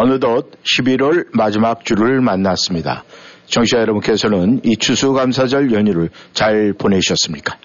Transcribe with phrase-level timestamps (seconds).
[0.00, 3.02] 어느덧 11월 마지막 주를 만났습니다.
[3.46, 7.56] 청취자 여러분께서는 이 추수감사절 연휴를 잘 보내셨습니까?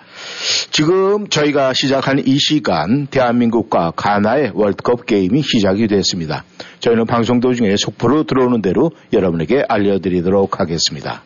[0.71, 6.43] 지금 저희가 시작한 이 시간 대한민국과 가나의 월드컵 게임이 시작이 됐습니다.
[6.79, 11.21] 저희는 방송 도중에 속보로 들어오는 대로 여러분에게 알려드리도록 하겠습니다.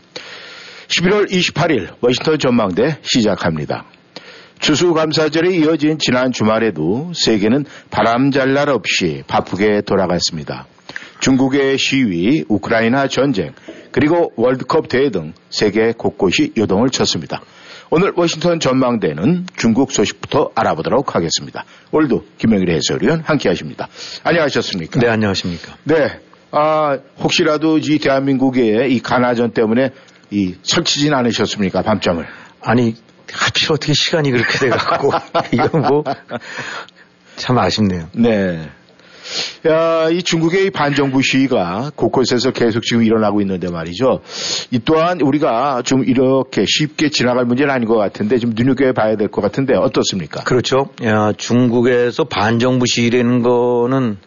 [0.90, 3.86] 11월 28일 워싱턴 전망대 시작합니다.
[4.60, 10.66] 추수감사절에 이어진 지난 주말에도 세계는 바람잘 날 없이 바쁘게 돌아갔습니다.
[11.20, 13.54] 중국의 시위, 우크라이나 전쟁,
[13.92, 17.42] 그리고 월드컵 대회 등 세계 곳곳이 요동을 쳤습니다.
[17.90, 21.64] 오늘 워싱턴 전망대는 중국 소식부터 알아보도록 하겠습니다.
[21.92, 23.88] 오늘도 김영일 해설위원 함께 하십니다.
[24.24, 25.00] 안녕하셨습니까?
[25.00, 25.78] 네, 안녕하십니까.
[25.86, 26.20] 네.
[26.52, 29.92] 아, 혹시라도 이 대한민국의 이 가나전 때문에
[30.32, 31.82] 이 설치진 않으셨습니까?
[31.82, 32.26] 밤잠을.
[32.62, 32.96] 아니,
[33.32, 35.12] 하필 어떻게 시간이 그렇게 돼갖고,
[35.54, 36.04] 이건 뭐,
[37.38, 38.10] 참 아쉽네요.
[38.14, 38.70] 네.
[39.68, 44.22] 야, 이 중국의 이 반정부 시위가 곳곳에서 계속 지금 일어나고 있는데 말이죠.
[44.72, 49.42] 이 또한 우리가 좀 이렇게 쉽게 지나갈 문제는 아닌 것 같은데 좀 눈여겨봐야 될 것
[49.42, 50.44] 같은데 어떻습니까?
[50.44, 50.90] 그렇죠.
[51.04, 54.18] 야, 중국에서 반정부 시위라는 거는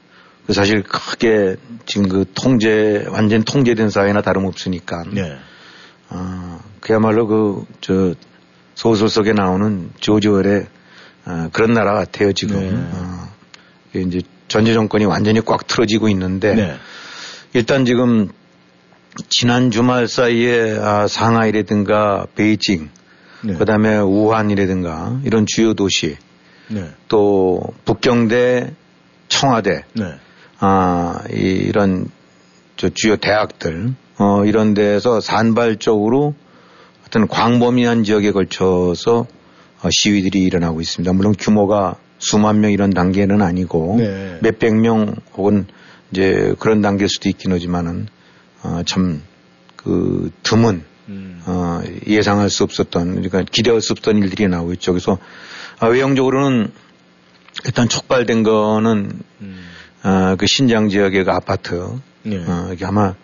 [0.46, 1.56] 그 사실 크게
[1.86, 5.04] 지금 그 통제, 완전 통제된 사회나 다름없으니까.
[5.12, 5.36] 네.
[6.10, 8.14] 어, 그야말로 그, 저,
[8.74, 10.66] 소설 속에 나오는 조지월의
[11.26, 12.60] 어, 그런 나라 같아요, 지금.
[12.60, 12.70] 네.
[12.74, 13.28] 어,
[13.94, 16.76] 이제 전제 정권이 완전히 꽉 틀어지고 있는데 네.
[17.54, 18.28] 일단 지금
[19.28, 22.90] 지난 주말 사이에 아, 상하이라든가 베이징,
[23.42, 23.54] 네.
[23.54, 26.16] 그다음에 우한이라든가 이런 주요 도시,
[26.66, 26.90] 네.
[27.06, 28.74] 또 북경대,
[29.28, 30.14] 청와대, 네.
[30.58, 32.08] 아, 이, 이런
[32.76, 36.34] 저 주요 대학들, 어, 이런 데서 산발적으로
[37.06, 39.26] 어떤 광범위한 지역에 걸쳐서
[39.82, 41.12] 어, 시위들이 일어나고 있습니다.
[41.12, 44.38] 물론 규모가 수만 명 이런 단계는 아니고 네.
[44.40, 45.66] 몇백 명 혹은
[46.12, 48.06] 이제 그런 단계일 수도 있긴 하지만은
[48.62, 49.22] 어, 참
[49.82, 51.42] 그 드문 음.
[51.46, 54.92] 어, 예상할 수 없었던 그러니까 기대할 수 없던 일들이 나오고 있죠.
[54.92, 55.18] 그래서
[55.78, 56.70] 아, 외형적으로는
[57.64, 59.66] 일단 촉발된 거는 음.
[60.02, 61.88] 어, 그 신장 지역의 그 아파트
[62.22, 62.36] 네.
[62.46, 63.14] 어, 이게 아마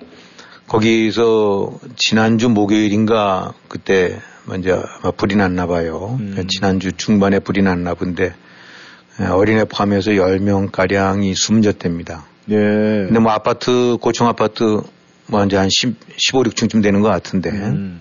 [0.67, 4.83] 거기서 지난주 목요일인가 그때 먼저
[5.17, 6.17] 불이 났나 봐요.
[6.19, 6.47] 음.
[6.49, 8.33] 지난주 중반에 불이 났나 본데 에,
[9.25, 12.25] 어린애 포함해서 10명가량이 숨졌답니다.
[12.47, 12.57] 네.
[12.57, 14.81] 근데 뭐 아파트, 고층 아파트
[15.27, 18.01] 뭐 이제 한 10, 15, 6층쯤 되는 것 같은데 음.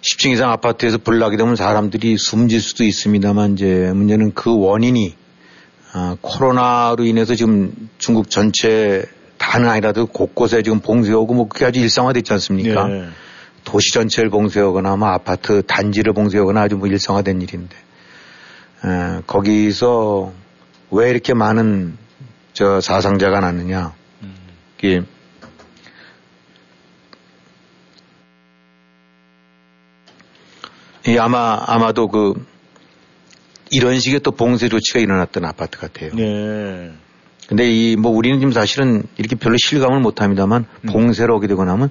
[0.00, 5.14] 10층 이상 아파트에서 불 나게 되면 사람들이 숨질 수도 있습니다만 이제 문제는 그 원인이
[5.92, 9.04] 아, 코로나로 인해서 지금 중국 전체
[9.38, 12.86] 다는 아니라도 곳곳에 지금 봉쇄하고 뭐 그게 아주 일상화됐지 않습니까?
[12.86, 13.08] 네.
[13.64, 17.74] 도시 전체를 봉쇄하거나 뭐 아파트 단지를 봉쇄하거나 아주 뭐 일상화된 일인데
[18.84, 20.32] 에, 거기서
[20.90, 21.96] 왜 이렇게 많은
[22.52, 23.94] 저 사상자가 났느냐?
[24.78, 25.02] 이게
[31.06, 32.34] 이 아마 아마도 그
[33.70, 36.10] 이런 식의 또 봉쇄 조치가 일어났던 아파트 같아요.
[36.14, 36.92] 네.
[37.48, 40.86] 근데 이 뭐 우리는 지금 사실은 이렇게 별로 실감을 못 합니다만 음.
[40.92, 41.90] 봉쇄로 오게 되고 나면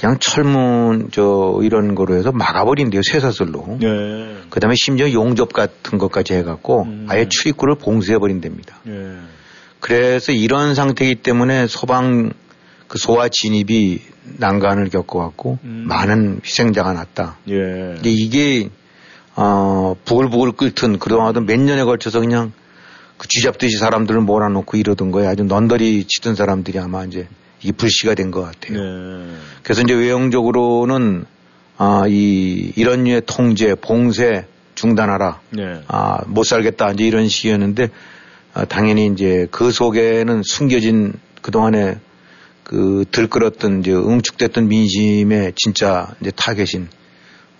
[0.00, 3.78] 그냥 철문 저 이런 거로 해서 막아버린대요 쇠사슬로.
[3.80, 4.36] 네.
[4.48, 7.06] 그다음에 심지어 용접 같은 것까지 해갖고 음.
[7.08, 8.78] 아예 출입구를 봉쇄해버린답니다.
[8.84, 9.18] 네.
[9.78, 12.32] 그래서 이런 상태이기 때문에 소방
[12.88, 14.00] 그 소화 진입이
[14.38, 15.84] 난간을 겪어갖고 음.
[15.86, 17.36] 많은 희생자가 났다.
[17.48, 17.54] 예.
[17.54, 18.70] 근데 이게
[19.36, 22.52] 어 부글부글 끓던 그동안도 몇 년에 걸쳐서 그냥
[23.18, 27.28] 그 쥐잡듯이 사람들을 몰아놓고 이러던 거에 아주 넌더리 치던 사람들이 아마 이제
[27.62, 28.78] 이게 불씨가 된 것 같아요.
[28.78, 29.34] 네.
[29.62, 31.24] 그래서 이제 외형적으로는
[31.76, 35.40] 아, 이, 이런 류의 통제, 봉쇄 중단하라.
[35.50, 35.80] 네.
[35.88, 36.92] 아, 못 살겠다.
[36.92, 37.88] 이제 이런 식이었는데
[38.54, 41.98] 아, 당연히 이제 그 속에는 숨겨진 그동안에
[42.64, 46.88] 그 들끓었던 이제 응축됐던 민심의 진짜 이제 타겟인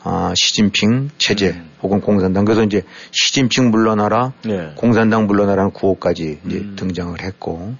[0.02, 1.70] 아, 시진핑 체제 음.
[1.82, 2.44] 혹은 공산당.
[2.44, 4.72] 그래서 이제 시진핑 물러나라, 네.
[4.76, 6.76] 공산당 물러나라는 구호까지 이제 음.
[6.78, 7.74] 등장을 했고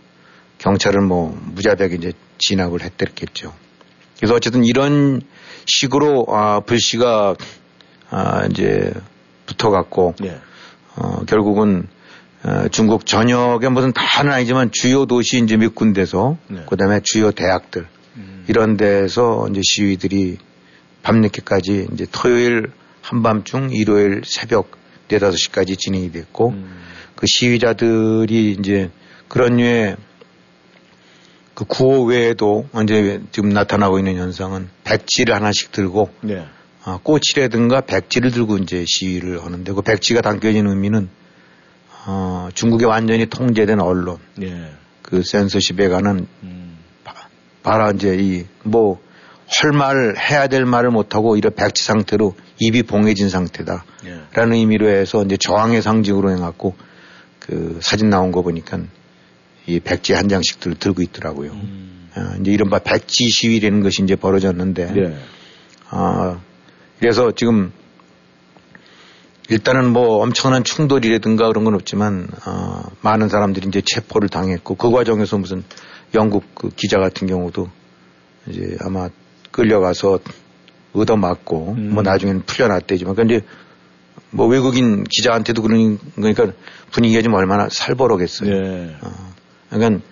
[0.61, 3.55] 경찰은 뭐 무자비하게 이제 진압을 했댔겠죠.
[4.19, 5.23] 그래서 어쨌든 이런
[5.65, 7.35] 식으로 아, 불씨가
[8.11, 8.93] 아, 이제
[9.47, 10.39] 붙어갖고 네.
[10.97, 11.89] 어, 결국은
[12.43, 16.65] 어, 중국 전역에 무슨 다는 아니지만 주요 도시 이제 몇 군데서 네.
[16.69, 17.87] 그다음에 주요 대학들
[18.49, 20.39] 이런 데서 이제 시위들이
[21.03, 22.73] 밤늦게까지 이제 토요일
[23.03, 24.73] 한밤중 일요일 새벽
[25.09, 26.55] 4, 5시까지 진행이 됐고
[27.17, 28.91] 그 시위자들이 이제
[29.29, 29.97] 그런 류의
[31.61, 36.47] 그 구호 외에도 이제 지금 나타나고 있는 현상은 백지를 하나씩 들고 네.
[36.85, 41.11] 아, 꽃이라든가 백지를 들고 이제 시위를 하는데 그 백지가 담겨진 의미는
[42.07, 44.71] 어, 중국의 완전히 통제된 언론 네.
[45.03, 46.79] 그 센서십에 관한 음.
[47.63, 48.99] 바라 이제 이 뭐
[49.51, 53.85] 할 말 해야 될 말을 못하고 이런 백지 상태로 입이 봉해진 상태다.
[54.05, 54.21] 네.
[54.33, 56.75] 라는 의미로 해서 이제 저항의 상징으로 해갖고
[57.41, 58.79] 그 사진 나온 거 보니까
[59.67, 61.53] 이 백지 한 장씩들 들고 있더라고요.
[62.15, 65.17] 아, 이제 이른바 백지 시위라는 것이 이제 벌어졌는데 네.
[65.91, 66.41] 아,
[66.99, 67.73] 그래서 지금
[69.49, 75.39] 일단은 뭐 엄청난 충돌이라든가 그런 건 없지만 어, 많은 사람들이 이제 체포를 당했고 그 과정에서
[75.39, 75.65] 무슨
[76.15, 77.69] 영국 그 기자 같은 경우도
[78.47, 79.09] 이제 아마
[79.51, 80.21] 끌려가서
[80.93, 81.91] 얻어맞고 음.
[81.95, 83.41] 뭐 나중에는 풀려났대지만 근데
[84.31, 86.53] 뭐 외국인 기자한테도 그러니 그러니까
[86.93, 88.51] 분위기가 좀 얼마나 살벌하겠어요.
[88.51, 88.97] 네.
[89.71, 90.03] 그러니까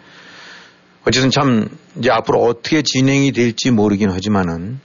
[1.04, 4.80] 어쨌든 참 이제 앞으로 어떻게 진행이 될지 모르긴 하지만은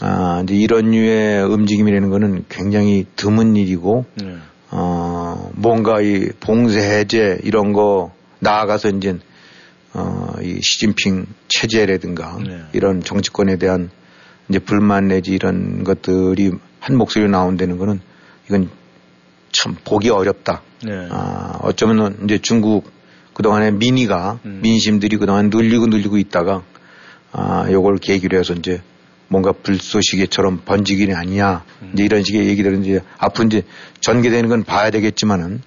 [0.00, 4.36] 아 이제 이런 류의 움직임이라는 거는 굉장히 드문 일이고 네.
[4.70, 9.18] 어 뭔가 이 봉쇄 해제 이런 거 나아가서 이제
[9.94, 12.62] 어이 시진핑 체제라든가 네.
[12.72, 13.90] 이런 정치권에 대한
[14.48, 18.00] 이제 불만 내지 이런 것들이 한 목소리로 나온다는 거는
[18.46, 18.68] 이건
[19.52, 20.62] 참 보기 어렵다.
[20.84, 21.08] 네.
[21.10, 22.90] 아, 어쩌면 이제 중국
[23.36, 24.60] 그동안에 민의가 음.
[24.62, 26.62] 민심들이 그동안 눌리고 눌리고 있다가
[27.32, 28.80] 아, 요걸 계기로 해서 이제
[29.28, 31.62] 뭔가 불쏘시개처럼 번지기는 아니냐.
[31.82, 31.90] 음.
[31.92, 33.62] 이제 이런 식의 얘기들은 이제 앞으로 이제
[34.00, 35.60] 전개되는 건 봐야 되겠지만은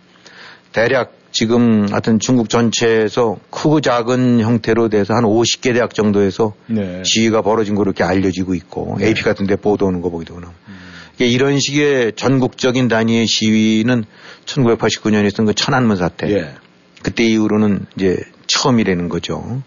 [0.72, 7.04] 대략 지금 하여튼 중국 전체에서 크고 작은 형태로 돼서 한 50개 대학 정도에서 네.
[7.06, 10.80] 시위가 벌어진 거로 이렇게 알려지고 있고 AP 같은 데 보도 오는 거 보기도 하고 음.
[11.20, 14.06] 이런 식의 전국적인 단위의 시위는
[14.46, 16.56] 1989년에 있었던 그 천안문 사태 예.
[17.02, 18.18] 그때 이후로는 이제
[18.48, 19.62] 처음이라는 거죠.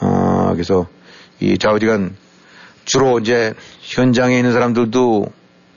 [0.00, 0.86] 어, 그래서
[1.40, 2.16] 이 좌우지간
[2.84, 5.26] 주로 이제 현장에 있는 사람들도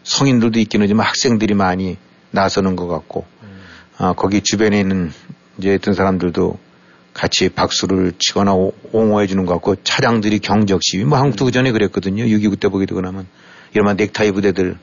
[0.04, 1.98] 성인들도 있긴 하지만 학생들이 많이
[2.32, 3.26] 나서는 것 같고,
[3.98, 5.12] 아, 거기 주변에 있는
[5.58, 6.58] 이제 어떤 사람들도
[7.14, 11.72] 같이 박수를 치거나 오- 옹호해 주는 것 같고, 차량들이 경적 시위, 뭐 한국도 그 전에
[11.72, 12.24] 그랬거든요.
[12.26, 13.26] 6.29 때 보게 되고 나면,
[13.74, 14.76] 이런 넥타이 부대들이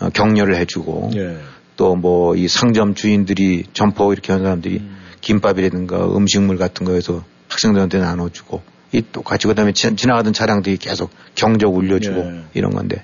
[0.00, 1.38] 어, 격려를 해주고, 예.
[1.80, 4.82] 또 뭐 이 상점 주인들이 점포 이렇게 하는 사람들이
[5.22, 8.62] 김밥이라든가 음식물 같은 거에서 학생들한테 나눠주고
[8.92, 12.42] 이 똑같이 그다음에 지- 지나가던 차량들이 계속 경적 울려주고 예.
[12.54, 13.02] 이런 건데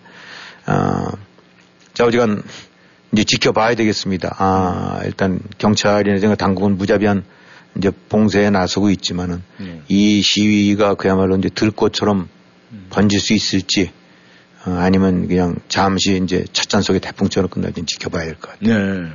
[0.66, 1.12] 아,
[1.94, 2.26] 자 우리가
[3.12, 4.34] 이제 지켜봐야 되겠습니다.
[4.38, 7.24] 아 일단 경찰이나 당국은 무자비한
[7.78, 9.80] 이제 봉쇄에 나서고 있지만은 예.
[9.88, 12.28] 이 시위가 그야말로 이제 들꽃처럼
[12.90, 14.05] 번질 수 있을지 어,
[14.66, 18.78] 아니면 그냥 잠시 이제 찻잔 속의 태풍처럼 끝날지 지켜봐야 될 것 같아요.
[18.78, 19.08] 네.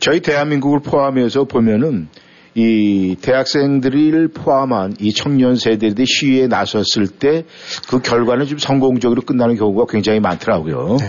[0.00, 2.08] 저희 대한민국을 포함해서 보면은
[2.54, 7.44] 이 대학생들을 포함한 이 청년 세대들이 시위에 나섰을 때
[7.88, 10.98] 그 결과는 좀 성공적으로 끝나는 경우가 굉장히 많더라고요.
[11.00, 11.06] 네.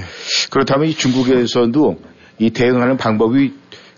[0.50, 1.98] 그렇다면 이 중국에서도
[2.40, 3.54] 이 대응하는 방법이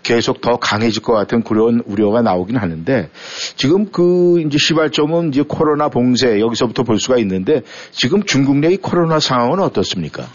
[0.06, 3.10] 계속 더 강해질 것 같은 그런 우려가 나오긴 하는데
[3.56, 9.18] 지금 그 이제 시발점은 이제 코로나 봉쇄 여기서부터 볼 수가 있는데 지금 중국 내의 코로나
[9.18, 10.28] 상황은 어떻습니까?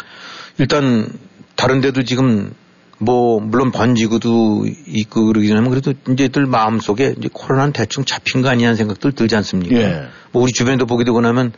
[0.57, 1.07] 일단
[1.55, 2.53] 다른 데도 지금
[2.97, 8.75] 뭐 물론 번지고도 있고 그러긴 하면 그래도 이제들 마음속에 이제 코로나는 대충 잡힌 거 아니냐는
[8.75, 9.75] 생각들 들지 않습니까?
[9.77, 10.03] 예.
[10.33, 11.53] 뭐 우리 주변에도 보게 되고 나면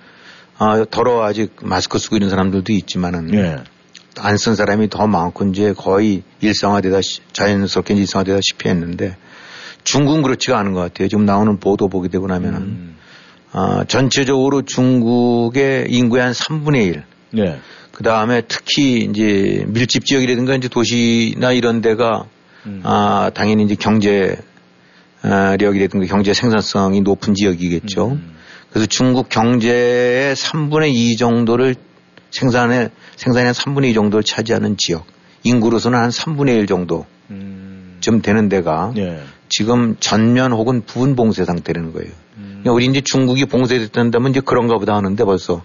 [0.59, 3.63] 아 더러 아직 마스크 쓰고 있는 사람들도 있지만은 예.
[4.19, 9.15] 안 쓴 사람이 더 많고 이제 거의 일상화되다 시- 자연스럽게 일상화되다시피 했는데
[9.83, 11.07] 중국은 그렇지가 않은 것 같아요.
[11.07, 12.97] 지금 나오는 보도 보게 되고 나면은 음.
[13.51, 17.03] 아, 전체적으로 중국의 인구의 한 3분의 1.
[17.31, 17.59] 네.
[17.91, 22.25] 그 다음에 특히 이제 밀집 지역이라든가 이제 도시나 이런 데가
[22.65, 22.81] 음.
[22.83, 24.37] 아, 당연히 이제 경제
[25.21, 28.11] 아, 력이라든가 경제 생산성이 높은 지역이겠죠.
[28.11, 28.35] 음.
[28.69, 31.75] 그래서 중국 경제의 3분의 2 정도를
[32.33, 35.05] 생산에 생산의 3분의 2 정도를 차지하는 지역.
[35.43, 37.97] 인구로서는 한 3분의 1 정도 음.
[37.99, 39.21] 좀 되는 데가 예.
[39.49, 42.09] 지금 전면 혹은 부분 봉쇄 상태라는 거예요.
[42.37, 42.61] 음.
[42.61, 45.63] 그러니까 우리 이제 중국이 봉쇄됐다면 이제 그런가 보다 하는데 벌써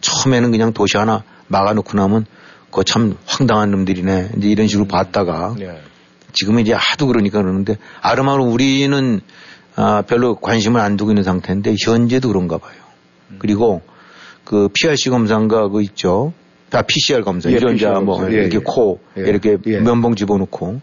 [0.00, 2.26] 처음에는 그냥 도시 하나 막아놓고 나면
[2.66, 4.30] 그거 참 황당한 놈들이네.
[4.38, 5.80] 이제 이런 식으로 봤다가 예.
[6.32, 9.20] 지금은 이제 하도 그러니까 그러는데 아름아름 우리는
[9.76, 12.74] 아, 별로 관심을 안 두고 있는 상태인데 현재도 그런가 봐요.
[13.38, 13.82] 그리고
[14.48, 16.32] 그 PRC 검사인가 그 있죠.
[16.72, 17.50] 아, PCR 검사.
[17.50, 18.32] 예, 유전자 PCR 뭐 검사.
[18.32, 18.60] 예, 이렇게 예.
[18.64, 19.22] 코 예.
[19.28, 19.80] 이렇게 예.
[19.80, 20.80] 면봉 집어넣고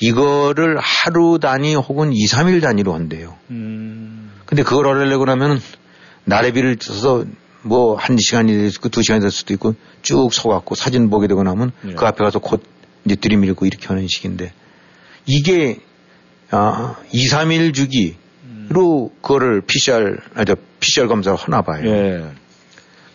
[0.00, 3.36] 이거를 하루 단위 혹은 2, 3일 단위로 한대요.
[3.50, 4.32] 음.
[4.44, 5.60] 근데 그걸 하려고 하면
[6.24, 7.24] 나래비를 써서
[7.62, 11.28] 뭐 한 시간이 될 수도 있고 두 시간이 될 수도 있고 쭉 서갖고 사진 보게
[11.28, 11.94] 되고 나면 네.
[11.94, 12.64] 그 앞에 가서 곧
[13.04, 14.52] 이제 들이밀고 이렇게 하는 식인데
[15.26, 15.78] 이게
[16.50, 18.16] 아, 2, 3일 주기로
[18.46, 19.08] 음.
[19.22, 21.84] 그거를 PCR, 아, 저 PCR 검사를 하나 봐요.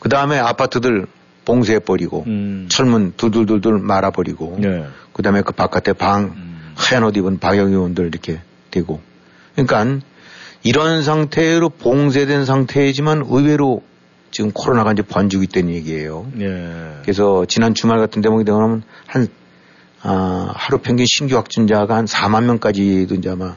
[0.05, 0.07] 예.
[0.07, 1.07] 그 다음에 아파트들
[1.45, 2.67] 봉쇄해버리고 음.
[2.69, 4.85] 철문 둘둘둘둘 말아버리고 예.
[5.13, 6.73] 그 다음에 그 바깥에 방 음.
[6.75, 9.01] 하얀 옷 입은 방역위원들 이렇게 되고
[9.55, 10.05] 그러니까
[10.61, 13.81] 이런 상태로 봉쇄된 상태이지만 의외로
[14.29, 16.27] 지금 코로나가 이제 번지고 있다는 얘기예요.
[16.39, 16.99] 예.
[17.01, 19.27] 그래서 지난 주말 같은 대목이 되면 한
[20.03, 23.55] 아, 하루 평균 신규 확진자가 한 4만 명까지도 이제 아마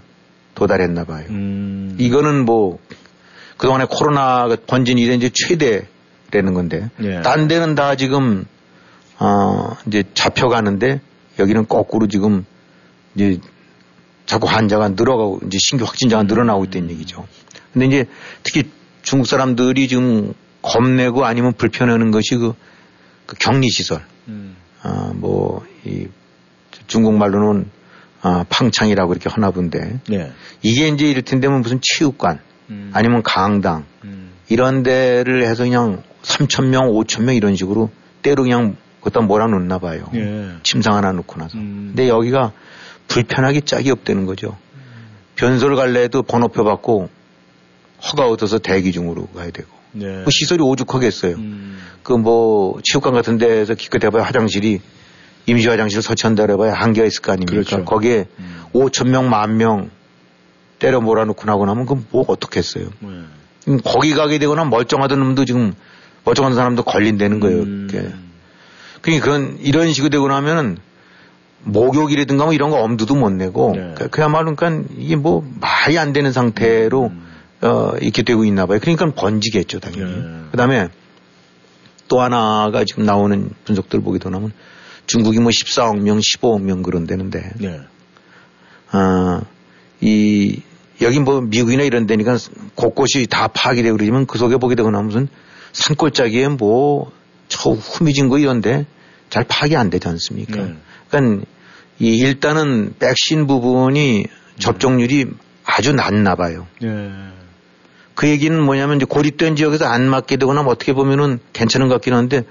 [0.55, 1.27] 도달했나 봐요.
[1.29, 1.97] 음.
[1.99, 2.79] 이거는 뭐
[3.59, 5.87] 그동안에 코로나가 번진 이래 이제 최대
[6.31, 7.23] 라는 건데 예.
[7.23, 8.45] 딴 데는 다 지금
[9.19, 11.01] 어 이제 잡혀가는데
[11.39, 12.45] 여기는 거꾸로 지금
[13.15, 13.39] 이제
[14.27, 17.27] 자꾸 환자가 늘어가고 이제 신규 확진자가 늘어나고 있다는 얘기죠.
[17.73, 18.05] 근데 이제
[18.43, 18.71] 특히
[19.03, 22.55] 중국 사람들이 지금 겁내고 아니면 불편해하는 것이 그,
[23.27, 24.03] 그 격리 시설.
[24.29, 24.57] 음.
[24.83, 26.07] 아, 뭐, 이
[26.87, 27.71] 중국말로는
[28.21, 30.01] 아, 팡창이라고 이렇게 하나 본데.
[30.09, 30.33] 네.
[30.63, 32.91] 이게 이제 이를텐데면 무슨 체육관 음.
[32.93, 34.33] 아니면 강당 음.
[34.49, 37.91] 이런 데를 해서 그냥 3천명 5천명 이런 식으로
[38.23, 40.11] 때로 그냥 거기다 몰아놓나 봐요.
[40.15, 40.51] 예.
[40.63, 41.57] 침상 하나 놓고 나서.
[41.57, 41.93] 음.
[41.95, 42.53] 근데 여기가
[43.07, 44.57] 불편하기 짝이 없다는 거죠.
[45.37, 47.09] 변소를 갈래도 번호표 받고
[48.03, 49.69] 허가 얻어서 대기 중으로 가야 되고.
[49.93, 50.23] 네.
[50.25, 51.37] 그 시설이 오죽하겠어요.
[51.37, 51.79] 음.
[52.03, 54.81] 그뭐 체육관 같은 데서 기껏 해봐야 화장실이
[55.47, 57.53] 임시 화장실 설치한다 해봐야 한계가 있을 거 아닙니까?
[57.53, 57.85] 그렇죠.
[57.85, 58.63] 거기에 음.
[58.75, 59.91] 5천 명, 만 명
[60.79, 62.89] 때려 몰아놓고 나고 나면 그럼 뭐 어떻겠어요?
[63.01, 63.77] 네.
[63.85, 65.75] 거기 가게 되거나 멀쩡하던 놈도 지금
[66.29, 67.63] 멀쩡한 사람도 걸린다는 거예요.
[67.63, 67.89] 음.
[69.01, 70.79] 그러니까 그런 이런 식으로 되고 나면은
[71.65, 73.95] 목욕이라든가 뭐 이런 거 엄두도 못 내고 네.
[73.97, 77.29] 그, 그야말로 그러니까 이게 뭐 말이 안 되는 상태로 음.
[77.61, 78.79] 어, 이렇게 되고 있나 봐요.
[78.81, 80.17] 그러니까 번지겠죠, 당연히.
[80.17, 80.23] 네.
[80.51, 80.89] 그 다음에
[82.07, 84.53] 또 하나가 지금 나오는 분석들 보게 되면
[85.07, 87.53] 중국이 뭐 14억 명, 15억 명 그런 데는데.
[87.59, 87.81] 네.
[88.91, 89.43] 아,
[90.01, 90.63] 이,
[91.03, 92.37] 여기 뭐 미국이나 이런 데니까
[92.75, 95.29] 곳곳이 다 파악이 되고 그러지만 그 속에 보게 되거나 무슨
[95.79, 97.11] 산골짜기에 뭐,
[97.49, 98.87] 저 후미진 거 이런데
[99.31, 100.57] 잘 파악이 안 되지 않습니까?
[100.57, 100.75] 네.
[101.09, 101.47] 그러니까
[101.99, 104.27] 이 일단은 백신 부분이
[104.59, 105.27] 접종률이
[105.65, 106.67] 아주 낮나 봐요.
[106.81, 107.11] 네.
[108.15, 112.15] 그 얘기는 뭐냐면 이제 고립된 지역에서 안 맞게 되거나 뭐 어떻게 보면은 괜찮은 것 같긴
[112.15, 112.43] 한데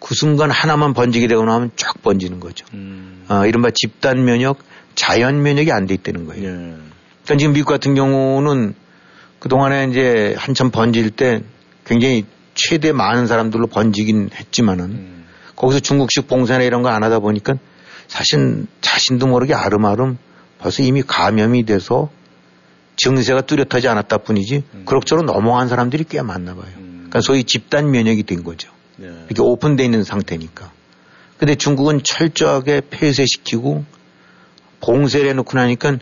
[0.00, 2.64] 그 순간 하나만 번지게 되거나 하면 쫙 번지는 거죠.
[2.72, 3.24] 음.
[3.28, 4.58] 어, 이른바 집단 면역,
[4.94, 6.42] 자연 면역이 안 돼 있다는 거예요.
[6.42, 6.48] 예.
[6.50, 8.74] 그러니까 지금 미국 같은 경우는
[9.40, 11.42] 그동안에 이제 한참 번질 때
[11.84, 12.24] 굉장히
[12.62, 15.24] 최대 많은 사람들로 번지긴 했지만은 음.
[15.56, 17.54] 거기서 중국식 봉쇄나 이런 거 안 하다 보니까
[18.06, 20.18] 사실 자신도 모르게 아름아름
[20.58, 22.10] 벌써 이미 감염이 돼서
[22.96, 24.82] 증세가 뚜렷하지 않았다 뿐이지 음.
[24.84, 26.66] 그럭저럭 넘어간 사람들이 꽤 많나 봐요.
[26.76, 27.06] 음.
[27.08, 28.70] 그러니까 소위 집단 면역이 된 거죠.
[28.96, 29.08] 네.
[29.26, 30.70] 이렇게 오픈되어 있는 상태니까.
[31.38, 33.84] 근데 중국은 철저하게 폐쇄시키고
[34.82, 35.96] 봉쇄를 해놓고 나니까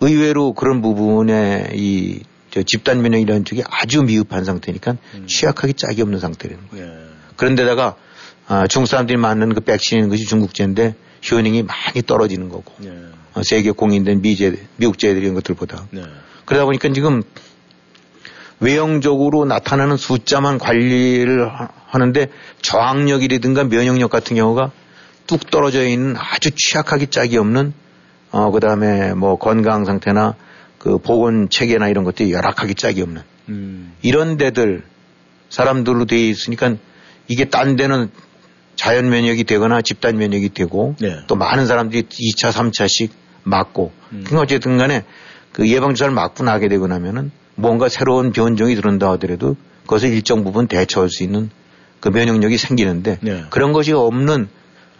[0.00, 2.20] 의외로 그런 부분에 이
[2.62, 5.26] 집단 면역 이라는 쪽이 아주 미흡한 상태니까 음.
[5.26, 6.86] 취약하기 짝이 없는 상태라는 거예요.
[6.86, 6.92] 네.
[7.36, 7.96] 그런데다가
[8.48, 10.94] 아, 중국 사람들이 맞는 그 백신인 것이 중국제인데
[11.30, 12.90] 효능이 많이 떨어지는 거고 네.
[13.34, 16.02] 어, 세계 공인된 미제 미국제들 이런 것들보다 네.
[16.44, 17.22] 그러다 보니까 지금
[18.60, 21.50] 외형적으로 나타나는 숫자만 관리를
[21.86, 22.28] 하는데
[22.62, 24.70] 저항력이라든가 면역력 같은 경우가
[25.26, 27.74] 뚝 떨어져 있는 아주 취약하기 짝이 없는
[28.30, 30.34] 어 그 다음에 뭐 건강 상태나
[30.86, 33.92] 그 보건 체계나 이런 것들이 열악하기 짝이 없는 음.
[34.02, 34.84] 이런 데들
[35.48, 36.76] 사람들로 돼 있으니까
[37.26, 38.08] 이게 딴 데는
[38.76, 41.16] 자연 면역이 되거나 집단 면역이 되고 네.
[41.26, 43.10] 또 많은 사람들이 2차, 3차씩
[43.42, 44.22] 맞고 음.
[44.24, 45.02] 그러니까 어쨌든 간에
[45.50, 51.10] 그 예방주사를 맞고 나게 되고 나면은 뭔가 새로운 변종이 들어온다 하더라도 그것을 일정 부분 대처할
[51.10, 51.50] 수 있는
[51.98, 53.42] 그 면역력이 생기는데 네.
[53.50, 54.48] 그런 것이 없는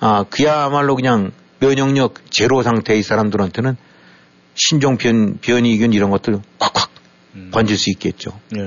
[0.01, 3.77] 아 그야말로 그냥 면역력 제로 상태의 사람들한테는
[4.57, 6.91] 신종 변, 변이균 이런 것들 꽉꽉
[7.35, 7.51] 음.
[7.53, 8.33] 번질 수 있겠죠.
[8.51, 8.61] 네.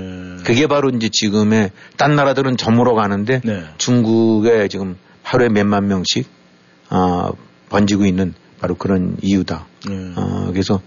[0.46, 3.64] 그게 바로 이제 지금의 딴 나라들은 저물어 가는데 네.
[3.78, 6.28] 중국에 지금 하루에 몇만 명씩
[6.90, 7.32] 아,
[7.70, 9.66] 번지고 있는 바로 그런 이유다.
[9.88, 10.14] 네.
[10.16, 10.82] 어, 그래서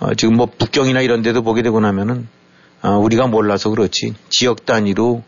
[0.00, 2.28] 어, 지금 뭐 북경이나 이런 데도 보게 되고 나면은
[2.82, 5.22] 어, 우리가 몰라서 그렇지 지역 단위로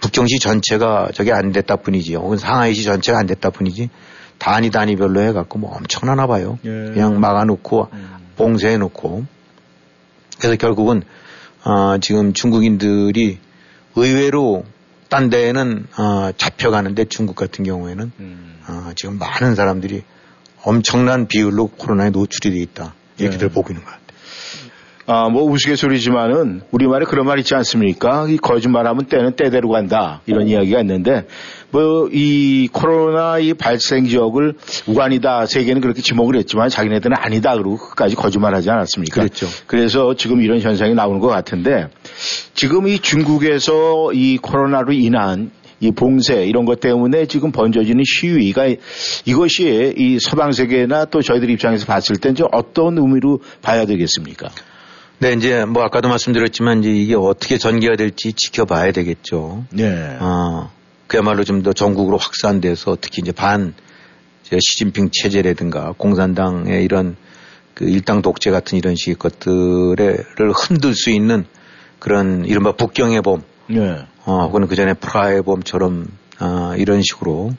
[0.00, 3.90] 북경시 전체가 저게 안 됐다 뿐이지 혹은 상하이시 전체가 안 됐다 뿐이지
[4.38, 6.58] 단위 단위별로 해갖고 뭐 엄청나나 봐요.
[6.64, 6.68] 예.
[6.68, 8.20] 그냥 막아놓고 음.
[8.40, 9.24] 봉쇄해 놓고
[10.38, 11.02] 그래서 결국은
[11.64, 13.38] 어, 지금 중국인들이
[13.96, 14.64] 의외로
[15.08, 18.60] 딴 데에는 어, 잡혀가는데 중국 같은 경우에는 음.
[18.66, 20.02] 어, 지금 많은 사람들이
[20.62, 22.94] 엄청난 비율로 코로나에 노출이 돼 있다.
[23.20, 23.54] 얘기들 네.
[23.54, 24.00] 보고 있는 것 같아요.
[25.06, 28.26] 아, 뭐 우스갯소리지만은 우리말에 그런 말 있지 않습니까?
[28.28, 31.26] 이 거짓말하면 때는 때대로 간다 이런 이야기가 있는데
[31.70, 34.54] 뭐 이 코로나 이 발생 지역을
[34.86, 39.20] 우간이다 세계는 그렇게 지목을 했지만 자기네들은 아니다 그러고 끝까지 거짓말하지 않았습니까?
[39.20, 39.46] 그랬죠.
[39.66, 41.88] 그래서 지금 이런 현상이 나오는 것 같은데
[42.54, 45.50] 지금 이 중국에서 이 코로나로 인한
[45.82, 48.66] 이 봉쇄 이런 것 때문에 지금 번져지는 시위가
[49.24, 54.50] 이것이 이 서방 세계나 또 저희들 입장에서 봤을 땐 이제 어떤 의미로 봐야 되겠습니까?
[55.20, 59.64] 네, 이제 뭐 아까도 말씀드렸지만 이제 이게 어떻게 전개가 될지 지켜봐야 되겠죠.
[59.70, 60.16] 네.
[60.18, 60.70] 어,
[61.10, 63.74] 그야말로 좀 더 전국으로 확산돼서 특히 이제 반
[64.44, 67.16] 시진핑 체제라든가 공산당의 이런
[67.74, 70.24] 그 일당 독재 같은 이런 식의 것들을
[70.54, 71.46] 흔들 수 있는
[71.98, 74.06] 그런 이른바 북경의 봄, 네.
[74.24, 76.06] 어, 혹은 그 전에 프라하의 봄처럼
[76.38, 77.54] 어, 이런 식으로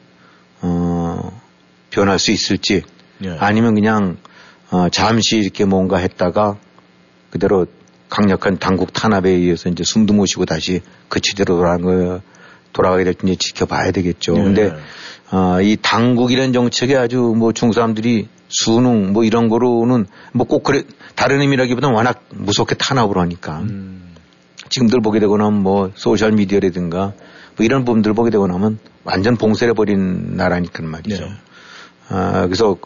[0.62, 1.42] 어,
[1.90, 2.84] 변할 수 있을지
[3.18, 3.36] 네.
[3.38, 4.18] 아니면 그냥
[4.70, 6.58] 어, 잠시 이렇게 뭔가 했다가
[7.32, 7.66] 그대로
[8.10, 12.22] 강력한 당국 탄압에 의해서 이제 숨도 못 쉬고 다시 그치대로 돌아가는 거
[12.74, 14.34] 돌아가게 될지 이제 지켜봐야 되겠죠.
[14.34, 14.44] 네.
[14.44, 14.74] 근데
[15.32, 20.84] 어, 이 당국이라는 정책에 아주 뭐 중국 사람들이 수능 뭐 이런 거로는 뭐 꼭 그래
[21.16, 24.14] 다른 의미라기보다는 워낙 무섭게 탄압을 하니까 음.
[24.70, 27.14] 지금들 보게 되고 나면 뭐 소셜 미디어라든가
[27.58, 31.26] 뭐 이런 부분들 보게 되고 나면 완전 봉쇄해 버린 나라니까 말이죠.
[31.26, 31.32] 네.
[32.10, 32.78] 아, 그래서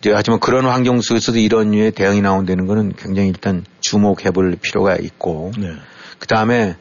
[0.00, 4.96] 이제 하지만 그런 환경 속에서도 이런 류의 대응이 나온다는 거는 굉장히 일단 주목해 볼 필요가
[4.96, 5.72] 있고 네.
[6.18, 6.76] 그 다음에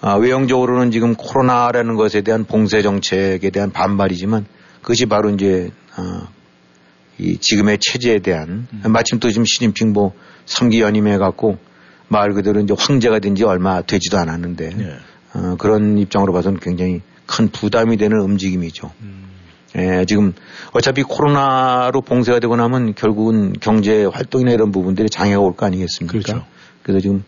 [0.00, 4.46] 아, 외형적으로는 지금 코로나라는 것에 대한 봉쇄 정책에 대한 반발이지만
[4.82, 6.28] 그것이 바로 이제 아,
[7.18, 10.12] 이 지금의 체제에 대한 마침 또 지금 시진핑 뭐
[10.46, 11.58] 3기 연임해 갖고
[12.08, 14.96] 말 그대로 이제 황제가 된 지 얼마 되지도 않았는데 네.
[15.34, 18.90] 어, 그런 입장으로 봐서는 굉장히 큰 부담이 되는 움직임이죠.
[19.76, 20.32] 예, 지금
[20.72, 26.12] 어차피 코로나로 봉쇄가 되고 나면 결국은 경제 활동이나 이런 부분들이 장애가 올 거 아니겠습니까?
[26.12, 26.46] 그렇죠.
[26.82, 27.24] 그래서 지금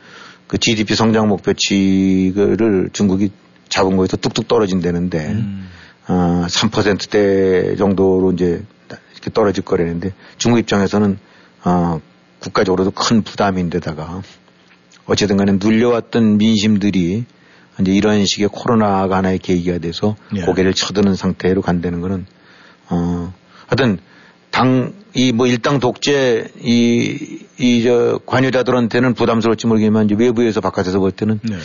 [0.51, 3.31] 그 GDP 성장 목표치를 중국이
[3.69, 5.69] 잡은 거에서 뚝뚝 떨어진다는데 음.
[6.09, 8.61] 어, 3%대 정도로 이제
[9.13, 11.21] 이렇게 떨어질 거라는데 중국 입장에서는
[11.65, 12.01] 어,
[12.41, 14.23] 국가적으로도 큰 부담인데다가
[15.07, 17.27] 어쨌든 간에 눌려왔던 민심들이
[17.81, 20.41] 이제 이런 식의 코로나가 하나의 계기가 돼서 예.
[20.41, 22.27] 고개를 쳐드는 상태로 간다는 거는
[22.89, 23.33] 어,
[23.69, 24.01] 하여튼
[24.51, 31.11] 당, 이 뭐 일당 독재 이, 이 저 관여자들한테는 부담스러울지 모르겠지만 이제 외부에서 바깥에서 볼
[31.13, 31.57] 때는 네.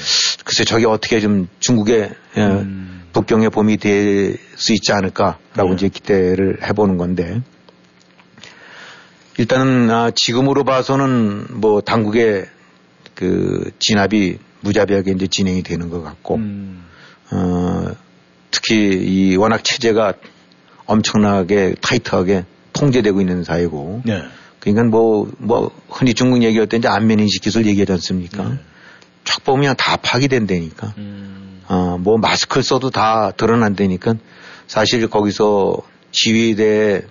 [0.44, 3.04] 글쎄 저게 어떻게 좀 중국의 예, 음.
[3.14, 5.74] 북경의 봄이 될 수 있지 않을까라고 네.
[5.76, 7.42] 이제 기대를 해보는 건데
[9.38, 12.46] 일단은 아, 지금으로 봐서는 뭐 당국의
[13.14, 16.86] 그 진압이 무자비하게 이제 진행이 되는 것 같고 음.
[17.32, 17.92] 어,
[18.52, 20.14] 특히 이 워낙 체제가
[20.86, 22.46] 엄청나게 타이트하게
[22.76, 24.24] 통제되고 있는 사회고 네.
[24.60, 28.50] 그러니까 뭐, 뭐, 흔히 중국 얘기할 때 이제 안면인식 기술 얘기하지 않습니까?
[28.50, 28.56] 네.
[29.24, 30.94] 쫙 보면 다 파기된다니까.
[30.98, 31.62] 음.
[31.68, 34.16] 어, 뭐 마스크를 써도 다 드러난다니까
[34.68, 35.78] 사실 거기서
[36.12, 37.08] 지휘대로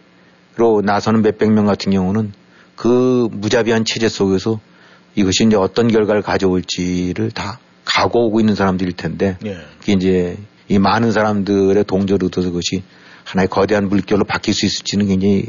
[0.85, 2.33] 나서는 몇백 명 같은 경우는
[2.77, 4.61] 그 무자비한 체제 속에서
[5.14, 9.57] 이것이 이제 어떤 결과를 가져올지를 다 각오하고 있는 사람들일 텐데 네.
[9.81, 10.37] 그게 이제
[10.68, 12.83] 이 많은 사람들의 동조를 얻어서 그것이
[13.24, 15.46] 하나의 거대한 물결로 바뀔 수 있을지는 굉장히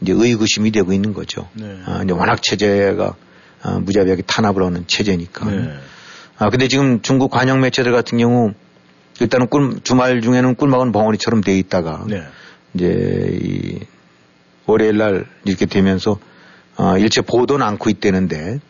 [0.00, 1.48] 이제 의구심이 되고 있는 거죠.
[1.54, 1.80] 네.
[1.84, 3.14] 아, 이제 워낙 체제가
[3.62, 5.50] 아, 무자비하게 탄압을 하는 체제니까.
[5.50, 5.74] 네.
[6.38, 8.52] 아, 근데 지금 중국 관영 매체들 같은 경우
[9.20, 12.22] 일단은 꿀, 주말 중에는 꿀먹은 벙어리처럼 돼 있다가 네.
[12.74, 13.80] 이제 이
[14.66, 16.18] 월요일 날 이렇게 되면서
[16.76, 18.60] 어, 일체 보도는 않고 있다는데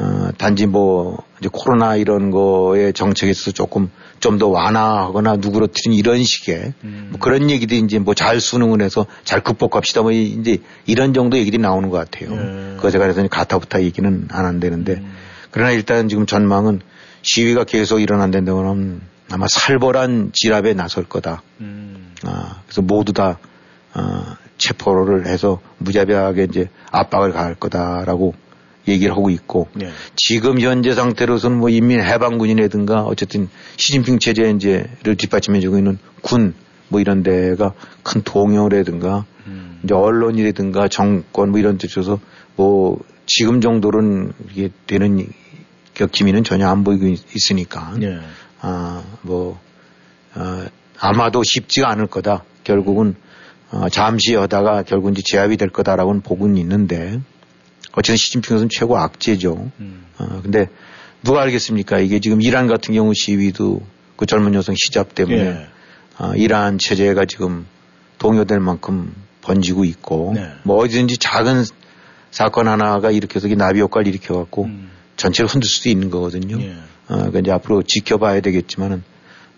[0.00, 6.22] 어, 단지 뭐 이제 코로나 이런 거에 정책에 있어서 조금 좀 더 완화하거나 누그러뜨린 이런
[6.22, 7.08] 식의 음.
[7.10, 11.60] 뭐 그런 얘기들이 이제 뭐 잘 수능을 해서 잘 극복합시다 뭐 이제 이런 정도 얘기들이
[11.60, 12.34] 나오는 것 같아요.
[12.34, 12.76] 네.
[12.76, 15.12] 그것에 관해서는 가타부타 얘기는 안 한다는데 음.
[15.50, 16.80] 그러나 일단 지금 전망은
[17.22, 21.42] 시위가 계속 일어난다고 하면 아마 살벌한 진압에 나설 거다.
[21.60, 22.14] 음.
[22.24, 23.38] 아, 그래서 모두 다
[23.92, 28.34] 아, 체포를 해서 무자비하게 이제 압박을 가할 거다라고
[28.88, 29.90] 얘기를 하고 있고 네.
[30.16, 36.54] 지금 현재 상태로서는 뭐 인민 해방군이라든가 어쨌든 시진핑 체제 이제를 뒷받침해주고 있는 군
[36.92, 39.78] 뭐 이런 데가 큰 동요라든가 음.
[39.84, 42.18] 이제 언론이라든가 정권 뭐 이런 데 있어서
[42.56, 45.24] 뭐 지금 정도는 이게 되는
[45.94, 48.18] 격기미는 전혀 안 보이고 있- 있으니까 네.
[48.60, 49.60] 아, 뭐,
[50.34, 50.64] 어,
[50.98, 52.42] 아마도 쉽지가 않을 거다.
[52.64, 53.14] 결국은,
[53.70, 57.20] 어, 잠시 하다가 결국 이제 제압이 될 거다라고는 보고는 있는데,
[57.92, 59.70] 어쨌든 시진핑은 최고 악재죠.
[59.80, 60.04] 음.
[60.18, 60.68] 어, 근데
[61.22, 61.98] 누가 알겠습니까?
[61.98, 63.82] 이게 지금 이란 같은 경우 시위도
[64.16, 65.66] 그 젊은 여성 시잡 때문에, 예.
[66.18, 67.66] 어, 이란 체제가 지금
[68.18, 70.52] 동요될 만큼 번지고 있고 네.
[70.62, 71.64] 뭐 어디든지 작은
[72.30, 74.90] 사건 하나가 일으켜서 이 나비 효과를 일으켜갖고 음.
[75.16, 76.60] 전체를 흔들 수도 있는 거거든요.
[76.60, 76.72] 예.
[77.08, 79.02] 어, 그러니까 이제 앞으로 지켜봐야 되겠지만은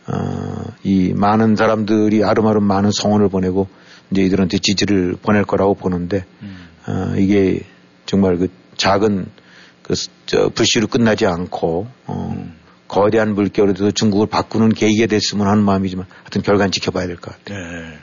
[0.07, 3.69] 어, 이 많은 사람들이 아름아름 많은 성원을 보내고
[4.11, 6.69] 이제 이들한테 지지를 보낼 거라고 보는데 음.
[6.87, 7.63] 어, 이게
[8.07, 9.27] 정말 그 작은
[9.83, 9.95] 그,
[10.27, 12.57] 저, 불씨로 끝나지 않고, 어, 음.
[12.89, 17.59] 거대한 물결에도 중국을 바꾸는 계기가 됐으면 하는 마음이지만 하여튼 결과는 지켜봐야 될 것 같아요.
[17.59, 17.99] 네.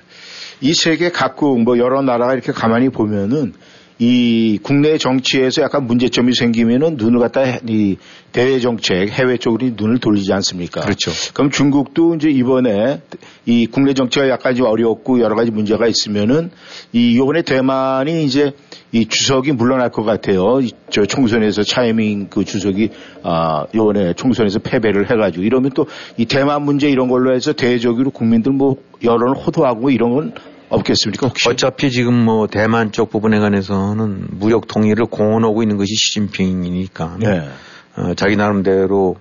[0.62, 3.54] 이 세계 각국 뭐 여러 나라가 이렇게 가만히 보면은
[4.02, 7.98] 이 국내 정치에서 약간 문제점이 생기면은 눈을 갖다 해- 이
[8.32, 10.82] 대외 정책, 해외 쪽으로 눈을 돌리지 않습니까?
[10.82, 11.12] 그렇죠.
[11.34, 13.02] 그럼 중국도 이제 이번에
[13.46, 16.50] 이 국내 정치가 약간 좀 어렵고 여러 가지 문제가 있으면은
[16.94, 18.54] 이 이번에 대만이 이제
[18.94, 20.62] 이 주석이 물러날 것 같아요.
[20.62, 22.90] 이- 저 총선에서 차이밍 그 주석이
[23.24, 25.86] 아 이번에 총선에서 패배를 해가지고 이러면 또
[26.18, 30.34] 이 대만 문제 이런 걸로 해서 대외적으로 국민들 뭐 여론을 호도하고 뭐 이런 건
[30.70, 31.50] 없겠습니까 혹시?
[31.50, 37.50] 어차피 지금 뭐 대만 쪽 부분에 관해서는 무력 통일을 공언하고 있는 것이 시진핑이니까 네.
[37.96, 39.18] 어, 자기 나름대로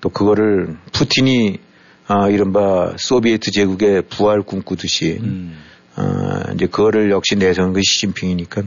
[0.00, 1.58] 또 그거를 푸틴이
[2.06, 5.58] 아, 이른바 소비에트 제국의 부활 꿈꾸듯이 음.
[5.96, 8.62] 어, 이제 그거를 역시 내세운 것이 시진핑이니까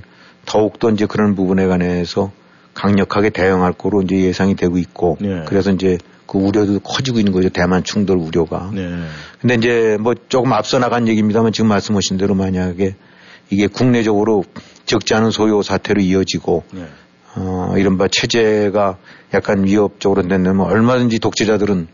[0.46, 2.32] 더욱더 이제 그런 부분에 관해서
[2.74, 5.44] 강력하게 대응할 거로 이제 예상이 되고 있고 네.
[5.46, 5.98] 그래서 이제
[6.34, 8.72] 그 우려도 커지고 있는 거죠 대만 충돌 우려가.
[8.74, 8.90] 네.
[9.40, 12.96] 근데 이제 뭐 조금 앞서 나간 얘기입니다만 지금 말씀하신 대로 만약에
[13.52, 14.44] 이게 국내적으로
[14.88, 16.88] 적지 않은 소요 사태로 이어지고 네.
[17.36, 18.98] 어, 이른바 체제가
[19.36, 21.88] 약간 위협적으로 된다면 얼마든지 독재자들은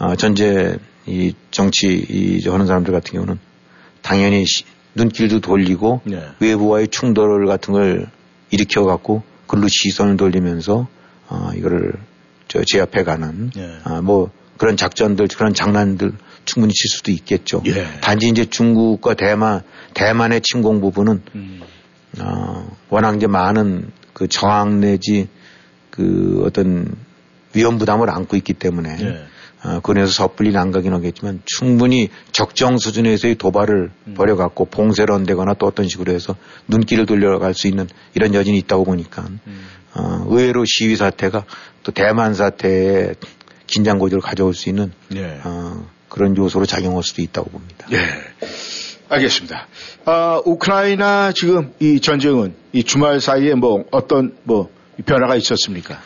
[0.00, 3.38] 어, 전제 이 정치 이 하는 사람들 같은 경우는
[4.02, 4.64] 당연히 시-
[4.96, 6.20] 눈길도 돌리고 네.
[6.40, 8.08] 외부와의 충돌 같은 걸
[8.50, 10.88] 일으켜 갖고 글로 시선을 돌리면서
[11.28, 11.92] 어, 이거를
[12.50, 13.78] 저 제압해 가는 네.
[13.84, 16.12] 아, 뭐 그런 작전들 그런 장난들
[16.44, 17.62] 충분히 칠 수도 있겠죠.
[17.66, 17.86] 예.
[18.00, 19.62] 단지 이제 중국과 대만
[19.94, 21.60] 대만의 침공 부분은 음.
[22.18, 25.28] 어, 워낙 이제 많은 그 저항 내지
[25.90, 26.92] 그 어떤
[27.54, 29.24] 위험 부담을 안고 있기 때문에 네.
[29.62, 34.14] 어, 그래서 섣불리 안 가긴 하겠지만 충분히 적정 수준에서의 도발을 음.
[34.14, 36.34] 벌여갖고 봉쇄를 한다거나 또 어떤 식으로 해서
[36.66, 39.60] 눈길을 돌려갈 수 있는 이런 여진이 있다고 보니까 음.
[39.94, 41.44] 어, 의외로 시위 사태가
[41.82, 43.14] 또 대만 사태에
[43.66, 45.40] 긴장 고조를 가져올 수 있는 네.
[45.44, 47.86] 어, 그런 요소로 작용할 수도 있다고 봅니다.
[47.92, 47.98] 예.
[49.08, 49.66] 알겠습니다.
[50.04, 54.70] 아, 우크라이나 지금 이 전쟁은 이 주말 사이에 뭐 어떤 뭐
[55.04, 55.98] 변화가 있었습니까?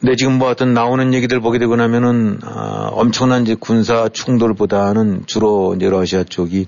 [0.00, 5.74] 근데 지금 뭐 어떤 나오는 얘기들 보게 되고 나면은 아, 엄청난 이제 군사 충돌보다는 주로
[5.76, 6.66] 이제 러시아 쪽이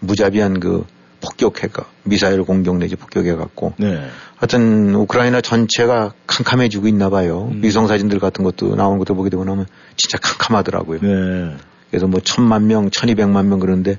[0.00, 0.84] 무자비한 그
[1.22, 4.08] 폭격해가 미사일 공격 내지 폭격해 갖고 네.
[4.36, 7.48] 하여튼 우크라이나 전체가 캄캄해지고 있나 봐요.
[7.52, 7.60] 음.
[7.62, 11.00] 위성 사진들 같은 것도 나오는 것도 보게 되고 나면 진짜 캄캄하더라고요.
[11.00, 11.56] 네.
[11.90, 13.98] 그래서 뭐 천만 명, 천이백만 명 그러는데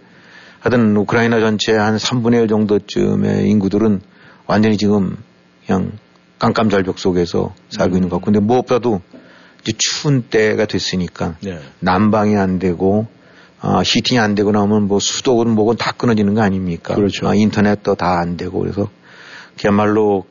[0.59, 4.01] 하여튼 우크라이나 전체 한 3분의 1 정도쯤의 인구들은
[4.45, 5.17] 완전히 지금
[5.65, 5.91] 그냥
[6.39, 9.01] 깜깜절벽 속에서 살고 있는 것 같고 근데 무엇보다도
[9.61, 11.59] 이제 추운 때가 됐으니까 네.
[11.79, 13.07] 난방이 안 되고
[13.59, 16.93] 아, 히팅이 안 되고 나오면 뭐 수도든 뭐건 다 끊어지는 거 아닙니까?
[16.93, 17.27] 그렇죠.
[17.27, 18.87] 아, 인터넷도 다 안 되고 그래서
[19.59, 20.25] 그야말로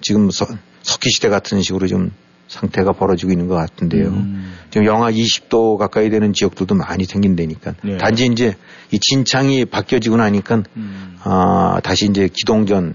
[0.00, 0.46] 지금 서,
[0.82, 2.12] 석기 시대 같은 식으로 좀
[2.48, 4.08] 상태가 벌어지고 있는 것 같은데요.
[4.08, 4.54] 음.
[4.70, 7.74] 지금 영하 20도 가까이 되는 지역들도 많이 생긴다니까.
[7.82, 7.96] 네.
[7.98, 8.56] 단지 이제
[8.90, 11.16] 이 진창이 바뀌어지고 나니까 음.
[11.22, 12.94] 아, 다시 이제 기동전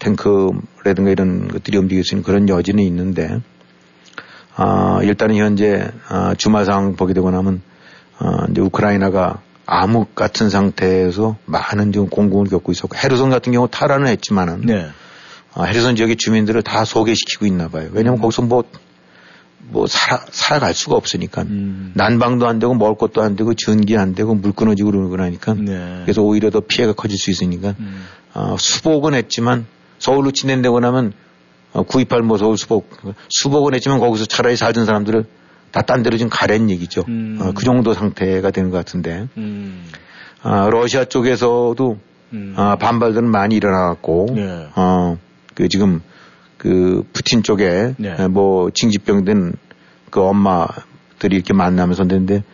[0.00, 3.40] 탱크라든가 이런 것들이 움직일 수 있는 그런 여지는 있는데
[4.56, 7.62] 아, 일단은 현재 아, 주말 상황 보게 되고 나면
[8.18, 14.06] 아, 이제 우크라이나가 암흑 같은 상태에서 많은 지금 공공을 겪고 있었고 헤르손 같은 경우 탈환을
[14.08, 14.86] 했지만은 네.
[15.56, 17.88] 아, 헤르손 지역의 주민들을 다 소개시키고 있나 봐요.
[17.92, 18.64] 왜냐면 거기서 뭐,
[19.58, 21.42] 뭐 살아, 살아갈 수가 없으니까.
[21.42, 21.92] 음.
[21.94, 25.54] 난방도 안 되고 먹을 것도 안 되고 전기 안 되고 물 끊어지고 그러고 나니까.
[25.54, 26.02] 네.
[26.04, 27.74] 그래서 오히려 더 피해가 커질 수 있으니까.
[27.80, 28.06] 음.
[28.34, 29.66] 어, 수복은 했지만
[29.98, 31.14] 서울로 진행되고 나면
[31.72, 32.90] 어, 928뭐 서울 수복,
[33.30, 35.24] 수복은 했지만 거기서 차라리 살던 사람들을
[35.70, 37.04] 다 딴 데로 좀 가랜 얘기죠.
[37.08, 37.38] 음.
[37.40, 39.28] 어, 그 정도 상태가 되는 것 같은데.
[39.36, 39.84] 음.
[40.42, 41.98] 아, 러시아 쪽에서도
[42.32, 42.54] 음.
[42.56, 44.68] 아, 반발들은 많이 일어나갖고, 네.
[44.74, 45.18] 어,
[45.56, 46.00] 그 지금
[46.58, 48.28] 그 푸틴 쪽에 네.
[48.28, 49.54] 뭐 징집병된
[50.10, 52.44] 그 엄마들이 이렇게 만나면서 했는데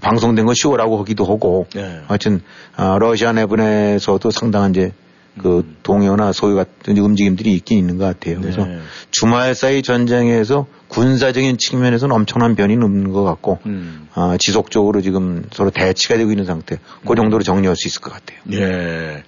[0.00, 2.00] 방송된 거 쉬워라고 하기도 하고, 네.
[2.06, 2.40] 하여튼
[2.76, 4.92] 아, 러시아 내분에서도 상당한 이제
[5.38, 5.76] 그 음.
[5.82, 8.40] 동요나 소유 같은 움직임들이 있긴 있는 것 같아요.
[8.40, 8.78] 그래서 네.
[9.10, 14.08] 주말 사이 전쟁에서 군사적인 측면에서는 엄청난 변이는 없는 것 같고, 음.
[14.14, 16.78] 아, 지속적으로 지금 서로 대치가 되고 있는 상태.
[17.06, 18.38] 그 정도로 정리할 수 있을 것 같아요.
[18.52, 19.22] 예.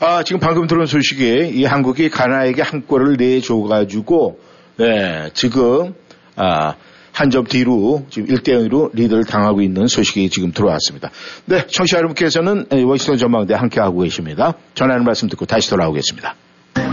[0.00, 4.40] 아, 지금 방금 들은 소식에 이 한국이 가나에게 한 골을 내줘가지고,
[4.78, 5.94] 네, 지금,
[6.34, 6.74] 아,
[7.16, 11.10] 한 점 뒤로 지금 1대 0으로 리드를 당하고 있는 소식이 지금 들어왔습니다.
[11.46, 14.52] 네, 청취자 여러분께서는 워싱턴 전망대 함께하고 계십니다.
[14.74, 16.34] 전하는 말씀 듣고 다시 돌아오겠습니다.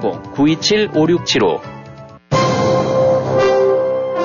[0.00, 1.73] 927 5675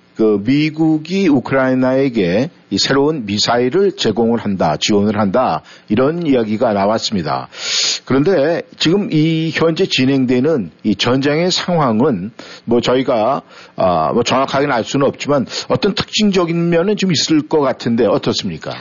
[0.15, 7.47] 그 미국이 우크라이나에게 이 새로운 미사일을 제공을 한다, 지원을 한다, 이런 이야기가 나왔습니다.
[8.05, 12.31] 그런데 지금 이 현재 진행되는 이 전쟁의 상황은
[12.65, 13.41] 뭐 저희가
[13.75, 18.73] 아, 뭐 정확하게는 알 수는 없지만 어떤 특징적인 면은 좀 있을 것 같은데 어떻습니까?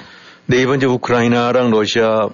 [0.47, 2.29] 네, 이번 이제 우크라이나랑 러시아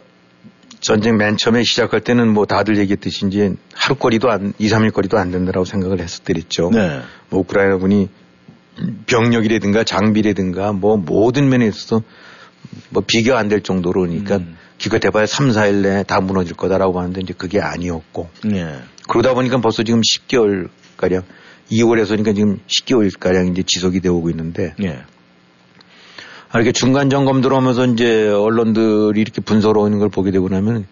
[0.81, 5.19] 전쟁 맨 처음에 시작할 때는 뭐 다들 얘기했듯이 이제 하루 거리도 안, 2, 3일 거리도
[5.19, 6.71] 안 된다라고 생각을 했었더랬죠.
[6.73, 7.01] 네.
[7.29, 8.09] 뭐 우크라이나 군이
[9.07, 12.03] 병력이라든가 장비라든가 뭐 모든 면에 있어서
[12.91, 14.57] 뭐 비교 안 될 정도로 그러니까 음.
[14.79, 18.29] 기껏해봐야 3, 4일 내에 다 무너질 거다라고 하는데 이제 그게 아니었고.
[18.45, 18.79] 네.
[19.09, 21.23] 그러다 보니까 벌써 지금 10개월 가량
[21.71, 24.75] 2월에서니까 지금 10개월 가량 이제 지속이 되어 오고 있는데.
[24.79, 25.01] 네.
[26.51, 30.87] 아, 이렇게 중간 점검 들어오면서 이제 언론들이 이렇게 분석하는 걸 보게 되고 나면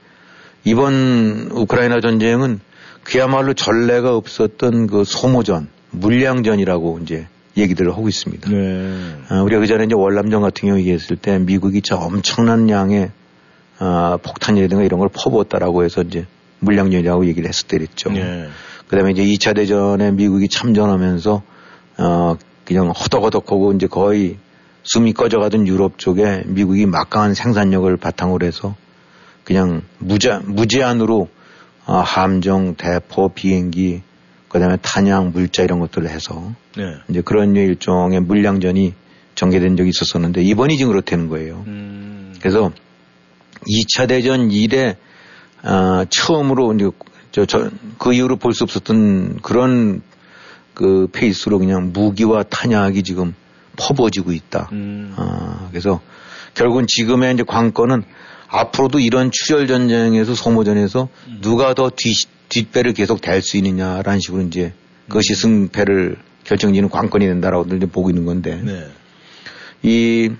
[0.64, 2.60] 이번 우크라이나 전쟁은
[3.02, 8.50] 그야말로 전례가 없었던 그 소모전, 물량전이라고 이제 얘기들을 하고 있습니다.
[8.50, 9.16] 네.
[9.28, 13.10] 아, 우리가 그 전에 이제 월남전 같은 경우 얘기했을 때 미국이 저 엄청난 양의
[13.78, 16.26] 아, 폭탄이라든가 이런 걸 퍼부었다라고 해서 이제
[16.60, 18.10] 물량전이라고 얘기를 했을 때랬죠.
[18.10, 18.48] 네.
[18.88, 21.42] 그 다음에 이제 2차 대전에 미국이 참전하면서
[21.98, 24.36] 어, 그냥 허덕허덕하고 이제 거의
[24.82, 28.74] 숨이 꺼져가던 유럽 쪽에 미국이 막강한 생산력을 바탕으로 해서
[29.44, 31.28] 그냥 무제, 무제한으로
[31.86, 34.02] 어, 함정, 대포, 비행기
[34.54, 36.94] 그다음에 탄약, 물자 이런 것들을 해서 네.
[37.08, 38.94] 이제 그런 일종의 물량전이
[39.34, 41.64] 전개된 적이 있었었는데 이번이 지금 그렇다는 거예요.
[41.66, 42.32] 음.
[42.38, 42.70] 그래서
[43.68, 44.96] 2차 대전 이래
[45.62, 46.88] 아, 처음으로 이제
[47.32, 50.02] 저, 저, 그 이후로 볼 수 없었던 그런
[50.72, 53.34] 그 페이스로 그냥 무기와 탄약이 지금
[53.76, 54.68] 퍼부어지고 있다.
[54.70, 55.14] 음.
[55.16, 56.00] 아, 그래서
[56.54, 58.04] 결국은 지금의 이제 관건은
[58.48, 61.38] 앞으로도 이런 출혈 전쟁에서 소모전에서 음.
[61.40, 62.14] 누가 더 뒤,
[62.48, 65.08] 뒷배를 계속 댈 수 있느냐라는 식으로 이제 음.
[65.08, 68.86] 그것이 승패를 결정지는 관건이 된다라고 이제 보고 있는 건데 네.
[69.82, 70.30] 이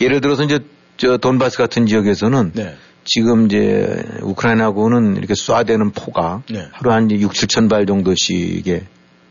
[0.00, 0.60] 예를 들어서 이제
[0.96, 2.76] 저 돈바스 같은 지역에서는 네.
[3.04, 6.68] 지금 이제 우크라이나군은 이렇게 쏴대는 포가 네.
[6.72, 8.82] 하루 한 6, 7천 발 정도씩의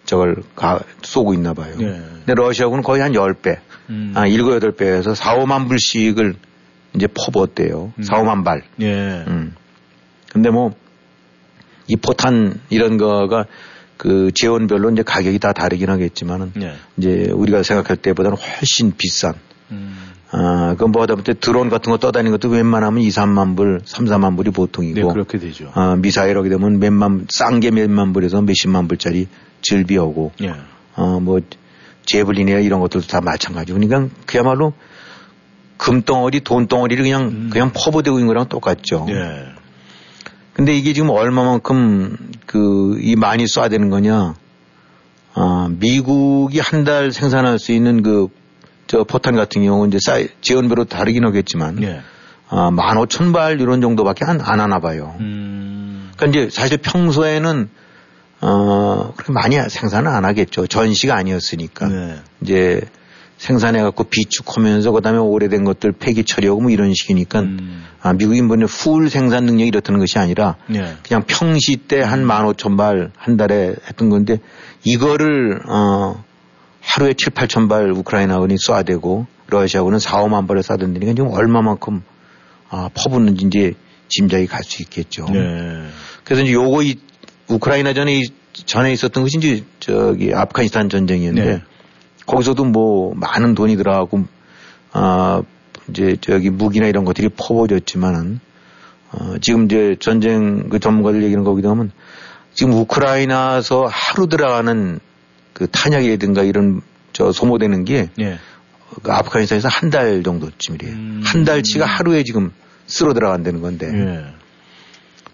[0.06, 1.76] 저걸 가, 쏘고 있나 봐요.
[1.78, 2.02] 네.
[2.26, 4.14] 근데 러시아군은 거의 한 10배, 음.
[4.16, 6.36] 아, 7, 8배에서 4, 5만 불씩을
[6.96, 7.94] 이제 퍼부었대요.
[7.98, 8.04] 음.
[8.04, 8.64] 4, 5만 발.
[8.82, 9.24] 예.
[9.28, 9.56] 음.
[10.32, 10.74] 근데 뭐,
[11.88, 13.46] 이 포탄 이런 거가
[13.98, 16.76] 그 재원별로 이제 가격이 다 다르긴 하겠지만은 네.
[16.98, 19.34] 이제 우리가 생각할 때보다는 훨씬 비싼
[19.72, 19.98] 음.
[20.32, 24.06] 아, 그건 뭐 하다 보니 드론 같은 거 떠다니는 것도 웬만하면 2, 3만 불, 3,
[24.06, 24.96] 4만 불이 보통이고.
[24.96, 25.72] 네, 그렇게 되죠.
[25.74, 29.28] 아, 미사일 하게 되면 몇만, 싼 게 몇만 불에서 몇십만 불짜리
[29.62, 30.34] 즐비하고.
[30.44, 30.54] 예.
[30.96, 31.40] 어, 뭐,
[32.06, 33.80] 제블린이나 이런 것들도 다 마찬가지고.
[33.80, 34.74] 그러니까 그야말로
[35.78, 39.06] 금덩어리, 돈덩어리를 그냥, 그냥 퍼부대고 있는 거랑 똑같죠.
[39.10, 39.14] 음.
[39.14, 39.46] 예.
[40.54, 44.36] 근데 이게 지금 얼마만큼 그, 이 많이 쏴야 되는 거냐.
[45.36, 48.28] 아, 미국이 한 달 생산할 수 있는 그,
[48.88, 51.84] 저 포탄 같은 경우 이제 사이, 지원별로 다르긴 하겠지만.
[51.84, 52.02] 예.
[52.50, 55.16] 아, 만 오천 발 이런 정도밖에 안, 안 하나 봐요.
[55.20, 56.12] 음.
[56.16, 57.70] 그러니까 이제 사실 평소에는
[58.40, 60.66] 어, 그렇게 많이 생산을 안 하겠죠.
[60.68, 61.88] 전시가 아니었으니까.
[61.88, 62.16] 네.
[62.42, 62.82] 이제
[63.38, 67.84] 생산해갖고 비축하면서 그 다음에 오래된 것들 폐기 처리하고 뭐 이런 식이니까 음.
[68.02, 70.96] 아, 미국인 분의 풀 생산 능력이 이렇다는 것이 아니라 예.
[71.08, 74.40] 그냥 평시 때 한 만 오천 발 한 달에 했던 건데
[74.84, 76.24] 이거를 어,
[76.82, 82.02] 하루에 7, 8천 발 우크라이나군이 쏴대고 러시아군은 4, 5만 발을 쏴댄다니까 지금 얼마만큼
[82.70, 83.74] 아, 퍼붓는지 이제
[84.10, 85.26] 짐작이 갈 수 있겠죠.
[85.34, 85.84] 예.
[86.24, 86.96] 그래서 이제 요거 이
[87.50, 88.24] 우크라이나 전에 이-
[88.66, 91.62] 전에 있었던 것이 이제 저기 아프가니스탄 전쟁이었는데 네.
[92.28, 94.26] 거기서도 뭐 많은 돈이 들어가고
[94.92, 95.42] 아
[95.90, 98.40] 이제 저기 무기나 이런 것들이 퍼부어졌지만은
[99.14, 101.92] 어 지금 이제 전쟁 그 전문가들 얘기는 거기다 하면
[102.54, 105.00] 지금 우크라이나서 하루 들어가는
[105.54, 106.82] 그 탄약이라든가 이런
[107.14, 108.38] 저 소모되는 게 예.
[109.02, 110.94] 그 아프가니스탄에서 한 달 정도쯤이래요.
[110.94, 111.22] 음.
[111.24, 112.52] 한 달치가 하루에 지금
[112.86, 114.26] 쓸어 들어간다는 건데 예.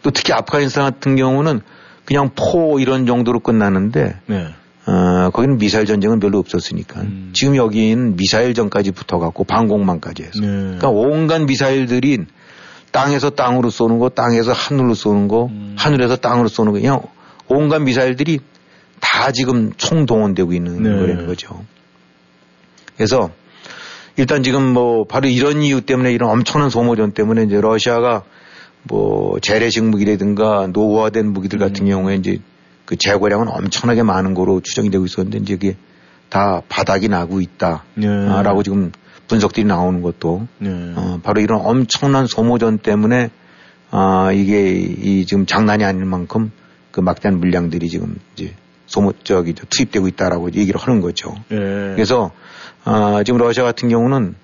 [0.01, 1.61] 또 특히 아프가니스탄 같은 경우는
[2.05, 4.53] 그냥 포 이런 정도로 끝나는데 네.
[4.85, 7.31] 어, 거기는 미사일 전쟁은 별로 없었으니까 음.
[7.33, 10.47] 지금 여기는 미사일 전까지 붙어갖고 방공망까지 해서 네.
[10.47, 12.25] 그러니까 온갖 미사일들이
[12.91, 15.75] 땅에서 땅으로 쏘는 거, 땅에서 하늘로 쏘는 거, 음.
[15.77, 17.01] 하늘에서 땅으로 쏘는 거, 그냥
[17.47, 18.39] 온갖 미사일들이
[18.99, 20.89] 다 지금 총동원되고 있는 네.
[20.89, 21.63] 거라는 거죠.
[22.95, 23.31] 그래서
[24.15, 28.23] 일단 지금 뭐 바로 이런 이유 때문에 이런 엄청난 소모전 때문에 이제 러시아가
[28.83, 32.39] 뭐 재래식 무기라든가 노후화된 무기들 같은 경우에 이제
[32.93, 35.75] 그 재고량은 엄청나게 많은 거로 추정이 되고 있었는데 이제 이게
[36.29, 38.63] 다 바닥이 나고 있다라고 네.
[38.63, 38.91] 지금
[39.27, 40.93] 분석들이 나오는 것도 네.
[40.95, 43.31] 어, 바로 이런 엄청난 소모전 때문에
[43.89, 46.51] 아 이게 이 지금 장난이 아닐 만큼
[46.91, 48.53] 그 막대한 물량들이 지금 이제
[48.85, 51.33] 소모 저 투입되고 있다라고 얘기를 하는 거죠.
[51.49, 51.55] 예.
[51.95, 52.29] 그래서
[52.83, 54.35] 아 지금 러시아 같은 경우는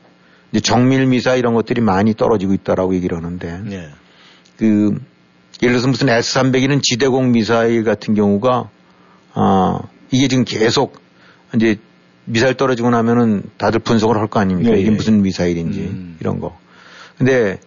[0.52, 3.90] 이제 정밀 미사 이런 것들이 많이 떨어지고 있다라고 얘기를 하는데 예.
[4.58, 4.98] 그
[5.62, 8.69] 예를 들어서 무슨 S300이는 지대공 미사일 같은 경우가
[9.34, 9.80] 아
[10.12, 11.00] 이게 지금 계속
[11.56, 11.78] 이제
[12.26, 14.72] 미사일 떨어지고 나면은 다들 분석을 할 거 아닙니까?
[14.76, 14.95] 예, 이게 예.
[14.95, 16.17] 무슨 미사일인지 음.
[16.19, 16.58] 이런 거.
[17.17, 17.60] 근데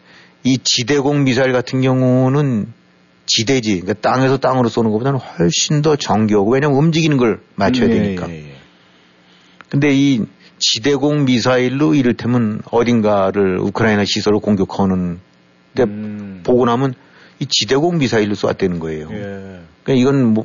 [0.44, 2.72] 이 지대공 미사일 같은 경우는
[3.26, 8.28] 지대지, 그러니까 땅에서 땅으로 쏘는 것보다는 훨씬 더 정교하고 왜냐면 움직이는 걸 맞춰야 예, 되니까.
[8.30, 8.54] 예, 예.
[9.68, 10.20] 근데 이
[10.58, 15.18] 지대공 미사일로 이를테면 어딘가를 우크라이나 시설을 공격하는
[15.74, 16.40] 데 음.
[16.44, 16.94] 보고 나면
[17.42, 19.08] 이 지대공 미사일로 쐈다는 거예요.
[19.10, 19.60] 예.
[19.82, 20.44] 그러니까 이건 뭐,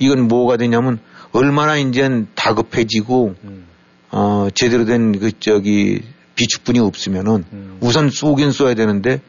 [0.00, 0.98] 이건 뭐가 되냐면
[1.30, 3.64] 얼마나 이제 다급해지고 음.
[4.10, 6.02] 어, 제대로 된 그 저기
[6.34, 7.78] 비축분이 없으면은 음.
[7.80, 9.20] 우선 쏘긴 쏘야 되는데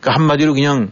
[0.00, 0.90] 그 한마디로 그냥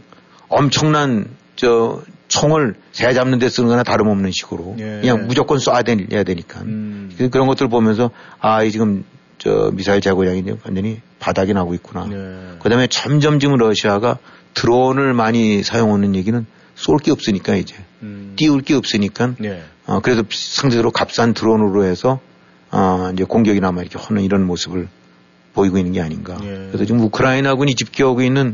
[0.49, 4.99] 엄청난 저 총을 새 잡는 데 쓰는 거나 다름없는 식으로 예.
[5.01, 7.15] 그냥 무조건 쏴야 되, 되니까 음.
[7.31, 9.05] 그런 것들을 보면서 아, 이 지금
[9.41, 12.07] 저 미사일 재고량이 이제 완전히 바닥이 나고 있구나.
[12.11, 12.57] 예.
[12.59, 14.19] 그 다음에 점점 지금 러시아가
[14.53, 18.33] 드론을 많이 사용하는 얘기는 쏠 게 없으니까 이제 음.
[18.35, 19.63] 띄울 게 없으니까 예.
[19.87, 22.19] 어, 그래서 상대적으로 값싼 드론으로 해서
[22.69, 24.87] 어, 이제 공격이나 막 이렇게 하는 이런 모습을
[25.53, 26.37] 보이고 있는 게 아닌가.
[26.43, 26.67] 예.
[26.71, 28.53] 그래서 지금 우크라이나군이 집계하고 있는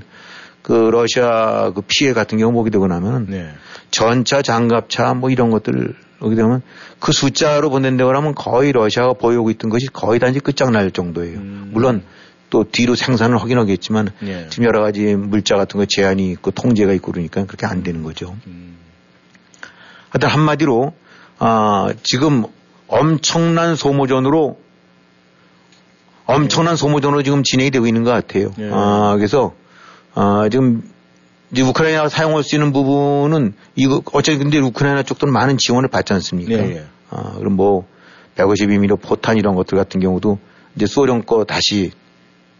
[0.62, 3.50] 그 러시아 그 피해 같은 경우 보게 되고 나면 네.
[3.92, 6.62] 전차, 장갑차 뭐 이런 것들 그러게 되면
[7.00, 11.38] 그 숫자로 본다고 하면 거의 러시아가 보여오고 있던 것이 거의 단지 끝장날 정도예요.
[11.38, 11.70] 음.
[11.74, 12.04] 물론
[12.50, 14.48] 또 뒤로 생산을 하긴 하겠지만 예.
[14.50, 18.36] 지금 여러 가지 물자 같은 거 제한이 있고 통제가 있고 그러니까 그렇게 안 되는 거죠.
[18.48, 18.78] 음.
[20.10, 20.94] 하여튼 한마디로
[21.40, 22.46] 아, 지금
[22.88, 24.60] 엄청난 소모전으로
[26.26, 28.52] 엄청난 소모전으로 지금 진행이 되고 있는 것 같아요.
[28.60, 28.70] 예.
[28.72, 29.54] 아, 그래서
[30.14, 30.84] 아, 지금
[31.52, 36.52] 이제 우크라이나가 사용할 수 있는 부분은 이거 어차피 근데 우크라이나 쪽도 많은 지원을 받지 않습니까?
[36.54, 36.84] 예, 예.
[37.10, 37.86] 아, 그럼 뭐
[38.36, 40.40] 152mm 포탄 이런 것들 같은 경우도
[40.76, 41.92] 이제 소련 거 다시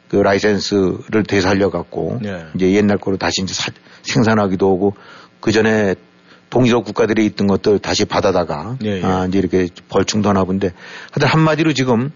[0.10, 2.46] 그 라이센스를 되살려 갖고 예.
[2.56, 3.72] 이제 옛날 거로 다시 이제 사-
[4.04, 4.94] 생산하기도 하고
[5.42, 5.96] 그 전에
[6.50, 9.04] 동유럽 국가들에 있던 것들 다시 받아다가 예, 예.
[9.04, 10.72] 아, 이제 이렇게 벌충도 하나 본데
[11.12, 12.12] 하여튼 한마디로 지금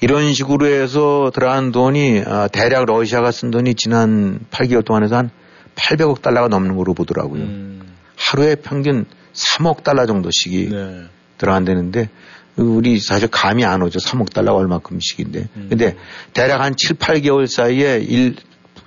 [0.00, 5.30] 이런 식으로 해서 들어간 돈이 아, 대략 러시아가 쓴 돈이 지난 8개월 동안에서 한
[5.78, 7.42] 800억 달러가 넘는 거로 보더라고요.
[7.42, 7.82] 음.
[8.16, 11.02] 하루에 평균 3억 달러 정도씩이 네.
[11.38, 12.08] 들어간다는데
[12.56, 14.00] 우리 사실 감이 안 오죠.
[14.00, 15.48] 3억 달러가 얼마큼씩인데.
[15.56, 15.66] 음.
[15.70, 15.96] 근데
[16.32, 18.34] 대략 한 7, 8개월 사이에 일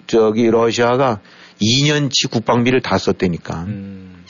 [0.07, 1.19] 저기 러시아가
[1.61, 3.63] 2년치 국방비를 다 썼다니까.
[3.67, 4.23] 음.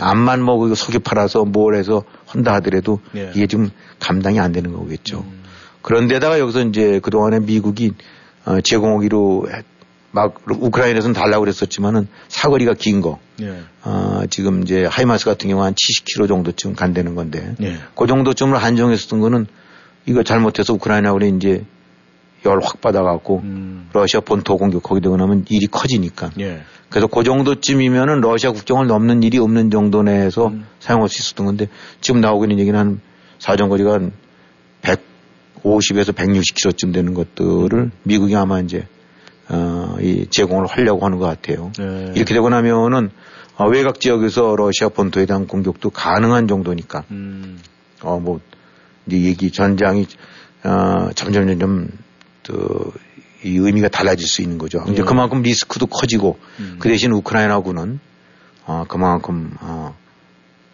[0.00, 3.32] 암만 뭐 그거 석유 팔아서 뭘 해서 한다 하더라도 예.
[3.34, 5.18] 이게 좀 감당이 안 되는 거겠죠.
[5.26, 5.42] 음.
[5.82, 7.92] 그런데다가 여기서 이제 그동안에 미국이
[8.46, 9.64] 어, 제공하기로 했-
[10.10, 13.18] 막 우크라이나에서는 달라고 그랬었지만은 사거리가 긴 거.
[13.40, 13.60] 예.
[13.84, 17.76] 어, 지금 이제 하이마스 같은 경우 한 70km 정도쯤 간다는 건데 예.
[17.94, 19.46] 그 정도쯤으로 한정했었던 거는
[20.06, 21.64] 이거 잘못해서 우크라이나가 이제
[22.44, 23.88] 열 확 받아갖고 음.
[23.92, 26.62] 러시아 본토 공격하게 되고 나면 일이 커지니까 예.
[26.88, 30.66] 그래서 그 정도쯤이면은 러시아 국경을 넘는 일이 없는 정도 내에서 음.
[30.80, 31.68] 사용할 수 있었던 건데
[32.00, 33.00] 지금 나오고 있는 얘기는 한
[33.38, 34.12] 사정거리가 한
[34.82, 38.86] 150에서 160km쯤 되는 것들을 미국이 아마 이제
[39.50, 41.72] 어, 이 제공을 하려고 하는 것 같아요.
[41.80, 42.12] 예.
[42.14, 43.10] 이렇게 되고 나면은
[43.56, 47.58] 어, 외곽 지역에서 러시아 본토에 대한 공격도 가능한 정도니까 음.
[48.02, 48.40] 어 뭐
[49.06, 50.06] 이제 얘기 전장이
[50.64, 51.88] 어 점점 점점
[52.42, 52.92] 또
[53.44, 54.82] 이 의미가 달라질 수 있는 거죠.
[54.88, 55.04] 이제 예.
[55.04, 56.76] 그만큼 리스크도 커지고 음.
[56.80, 58.00] 그 대신 우크라이나군은
[58.66, 59.96] 어 그만큼 어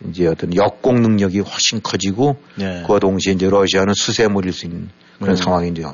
[0.08, 2.82] 이제 어떤 역공 능력이 훨씬 커지고 예.
[2.86, 5.36] 그와 동시에 이제 러시아는 수세물일 수 있는 그런 음.
[5.36, 5.84] 상황이 이제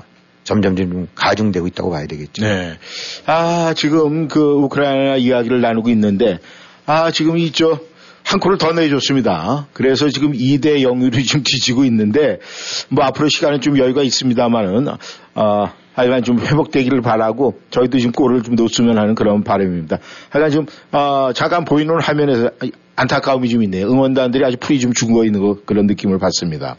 [0.50, 2.42] 점점 좀 가중되고 있다고 봐야 되겠죠.
[2.42, 2.76] 네.
[3.26, 6.40] 아, 지금 그 우크라이나 이야기를 나누고 있는데,
[6.86, 7.78] 아, 지금 이, 저,
[8.24, 9.68] 한 코를 더 내줬습니다.
[9.72, 12.40] 그래서 지금 2대 0으로 지금 뒤지고 있는데,
[12.88, 14.88] 뭐 앞으로 시간은 좀 여유가 있습니다만은,
[15.34, 19.98] 아, 하여간 좀 회복되기를 바라고, 저희도 지금 골을 좀 놓으면 하는 그런 바람입니다.
[20.30, 22.50] 하여간 좀, 아, 잠깐 보이는 화면에서
[22.96, 23.86] 안타까움이 좀 있네요.
[23.86, 26.74] 응원단들이 아주 풀이 좀 죽어 있는 거, 그런 느낌을 받습니다.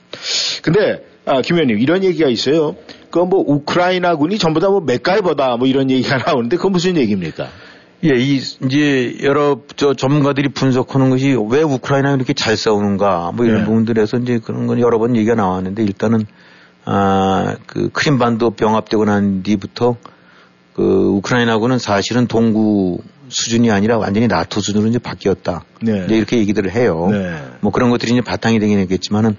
[0.62, 2.76] 근데, 아, 김 의원님, 이런 얘기가 있어요.
[3.12, 7.48] 그뭐 우크라이나군이 전부 다 뭐 맥가이버다 뭐 이런 얘기가 나오는데 그건 무슨 얘기입니까?
[8.04, 13.60] 예, 이, 이제, 여러, 저, 전문가들이 분석하는 것이 왜 우크라이나가 이렇게 잘 싸우는가, 뭐 이런
[13.60, 13.66] 네.
[13.66, 16.26] 부분들에서 이제 그런 건 여러 번 얘기가 나왔는데, 일단은,
[16.84, 19.98] 아, 그, 크림반도 병합되고 난 뒤부터,
[20.74, 25.64] 그, 우크라이나군은 사실은 동구 수준이 아니라 완전히 나토 수준으로 이제 바뀌었다.
[25.84, 26.06] 네.
[26.06, 27.08] 이제 이렇게 얘기들을 해요.
[27.12, 27.36] 네.
[27.60, 29.36] 뭐 그런 것들이 이제 바탕이 되긴 했겠지만은,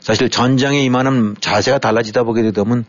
[0.00, 2.84] 사실 전장에 임하는 자세가 달라지다 보게 되면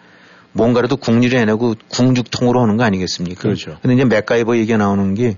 [0.53, 3.41] 뭔가라도 국리를 해내고 궁죽통으로 하는 거 아니겠습니까?
[3.41, 3.78] 그렇죠.
[3.82, 5.38] 근데 이제 맥가이버 얘기가 나오는 게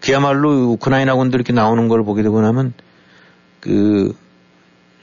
[0.00, 2.72] 그야말로 우크라이나군들 이렇게 나오는 걸 보게 되고 나면
[3.60, 4.12] 그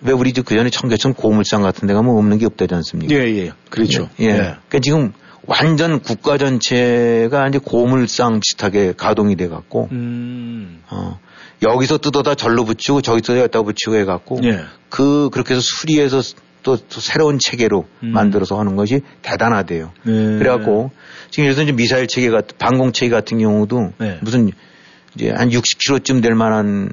[0.02, 3.14] 왜 우리 그 전에 청계천 고물상 같은 데 가면 없는 게 없다지 않습니까?
[3.16, 3.52] 예, 예.
[3.70, 4.10] 그렇죠.
[4.20, 4.34] 예.
[4.34, 5.14] 그러니까 지금
[5.48, 10.82] 완전 국가 전체가 이제 고물상 비슷하게 가동이 돼 갖고 음.
[10.90, 11.20] 어
[11.62, 14.62] 여기서 뜯어다 절로 붙이고 저기서 여기다 붙이고 해 갖고 예.
[14.90, 16.22] 그 그렇게 해서 수리해서
[16.64, 18.12] 또, 또 새로운 체계로 음.
[18.12, 19.92] 만들어서 하는 것이 대단하대요.
[20.04, 20.38] 네.
[20.40, 20.92] 그래갖고
[21.30, 24.18] 지금 예를 들어 이제 미사일 체계 같은 방공 체계 같은 경우도 네.
[24.22, 24.52] 무슨
[25.16, 26.90] 이제 한 60km쯤 될 만한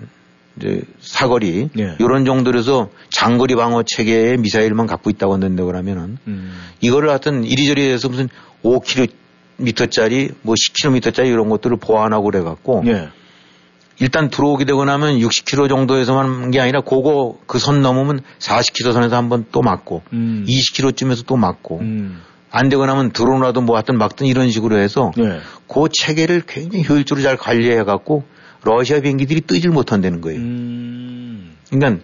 [0.57, 1.97] 이제 사거리 네.
[1.99, 6.53] 이런 정도로서 장거리 방어 체계의 미사일만 갖고 있다고 한다고 그러면은 음.
[6.83, 8.29] 이거를 하여튼 이리저리 해서 무슨
[8.63, 13.09] 5km짜리 뭐 10km짜리 이런 것들을 보완하고 그래갖고 예.
[13.99, 19.45] 일단 들어오게 되고 나면 60km 정도에서만 게 아니라 그거 그 선 넘으면 40km 선에서 한번
[19.53, 20.45] 또 맞고 음.
[20.49, 22.21] 20km쯤에서 또 맞고 음.
[22.51, 25.41] 안 되고 나면 드론이라도 뭐 하여튼 막든 이런 식으로 해서 예.
[25.69, 28.25] 그 체계를 굉장히 효율적으로 잘 관리해 갖고
[28.63, 30.39] 러시아 비행기들이 뜨질 못한다는 거예요.
[30.41, 31.57] 음.
[31.71, 32.03] 그러니까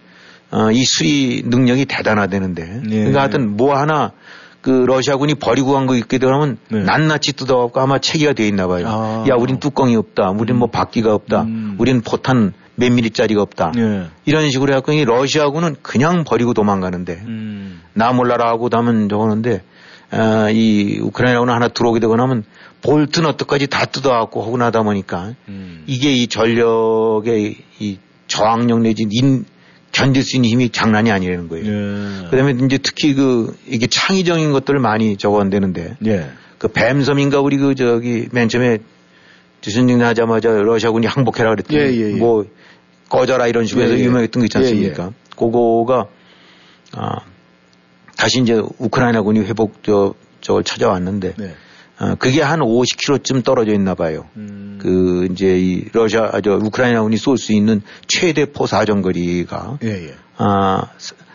[0.50, 2.96] 어, 이 수리 능력이 대단하다는데 네.
[2.96, 4.12] 그러니까 하여튼 뭐 하나
[4.60, 6.82] 그 러시아군이 버리고 간 거 있게 되면 네.
[6.82, 8.84] 낱낱이 뜯어갖고 아마 체계가 돼 있나 봐요.
[8.88, 9.24] 아.
[9.28, 10.30] 야, 우린 뚜껑이 없다.
[10.30, 11.42] 우린 뭐 바퀴가 없다.
[11.42, 11.76] 음.
[11.78, 13.72] 우린 포탄 몇 미리짜리가 없다.
[13.76, 14.06] 예.
[14.24, 17.80] 이런 식으로 해갖고 이 러시아군은 그냥 버리고 도망가는데 음.
[17.94, 19.62] 나 몰라라 하고 다면 저거는데
[20.10, 22.44] 아, 이 우크라이나군은 하나 들어오게 되고 나면
[22.82, 25.82] 볼트 너트까지 다 뜯어갖고 하고 나다 보니까 음.
[25.86, 27.98] 이게 이 전력의 이
[28.28, 29.44] 저항력 내지 인,
[29.98, 31.66] 견딜 수 있는 힘이 장난이 아니라는 거예요.
[31.66, 32.30] 예.
[32.30, 36.30] 그다음에 이제 특히 그 이게 창의적인 것들을 많이 적어낸다는데 예.
[36.58, 38.78] 그 뱀섬인가 우리 그 저기 맨 처음에
[39.60, 42.16] 주선진 하자마자 러시아군이 항복해라 그랬더니 예, 예, 예.
[42.16, 42.44] 뭐
[43.08, 44.04] 꺼져라 이런 식으로 해서 예, 예.
[44.04, 45.12] 유명했던 거 있지 않습니까?
[45.36, 46.06] 그거가
[46.92, 47.18] 아
[48.16, 51.54] 다시 이제 우크라이나군이 회복 저 저걸 찾아왔는데 네.
[51.98, 54.26] 아, 그게 한 50km쯤 떨어져 있나 봐요.
[54.36, 54.78] 음.
[54.80, 60.08] 그 이제 이 러시아 아, 저 우크라이나군이 쏠 수 있는 최대 포 사정 거리가 예,
[60.08, 60.14] 예.
[60.36, 60.82] 아,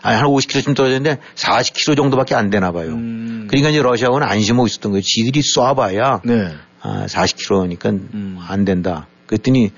[0.00, 2.88] 아니, 한 50km쯤 떨어졌는데 40km 정도밖에 안 되나 봐요.
[2.92, 3.46] 음.
[3.48, 5.02] 그러니까 이제 러시아군은 안심하고 있었던 거예요.
[5.02, 6.54] 지들이 쏴봐야 네.
[6.80, 8.38] 아, 40km니까 음.
[8.48, 9.06] 안 된다.
[9.26, 9.70] 그랬더니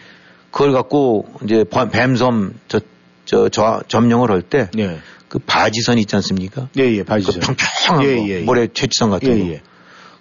[0.53, 2.81] 그걸 갖고 이제 뱀- 뱀섬 저,
[3.25, 5.01] 저, 저 점령을 할때그 예.
[5.47, 6.69] 바지선 있지 않습니까?
[6.79, 7.41] 예, 예, 그 봐주세요.
[7.43, 8.41] 평평한 예, 거, 예, 예.
[8.43, 9.61] 모래 채취선 같은 예, 거.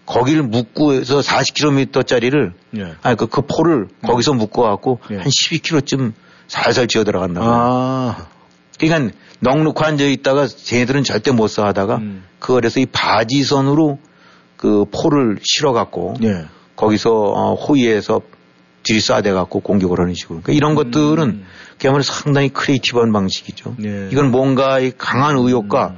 [0.09, 0.13] 예.
[0.13, 2.95] 거기를 묶고 해서 40km짜리를 예.
[3.01, 5.17] 아니 그, 그 포를 거기서 묶어 갖고 예.
[5.17, 6.13] 한 12km쯤
[6.47, 7.27] 살살 지어 봐요.
[7.37, 8.27] 아,
[8.79, 12.23] 그러니까 넉넉히 앉아 있다가 쟤네들은 절대 못 싸하다가 음.
[12.39, 13.99] 그거에서 이 바지선으로
[14.57, 16.45] 그 포를 실어 갖고 예.
[16.75, 18.21] 거기서 어, 호위에서
[18.83, 20.41] 들이쏴대 갖고 공격을 하는 식으로.
[20.41, 21.43] 그러니까 이런 것들은
[21.79, 23.75] 그야말로 상당히 creative한 방식이죠.
[23.83, 24.09] 예.
[24.11, 25.95] 이건 뭔가 이 강한 의욕과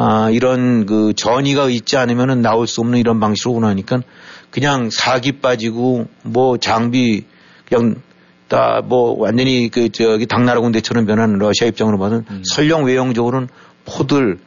[0.00, 4.02] 아, 이런 그 전의가 있지 않으면은 나올 수 없는 이런 방식으로 운용하니까
[4.50, 7.24] 그냥 사기 빠지고 뭐 장비
[7.68, 7.96] 그냥
[8.46, 13.48] 다 뭐 완전히 그 저기 당나라 군대처럼 변한 러시아 입장으로 봐서는 설령 외형적으로는
[13.84, 14.38] 포들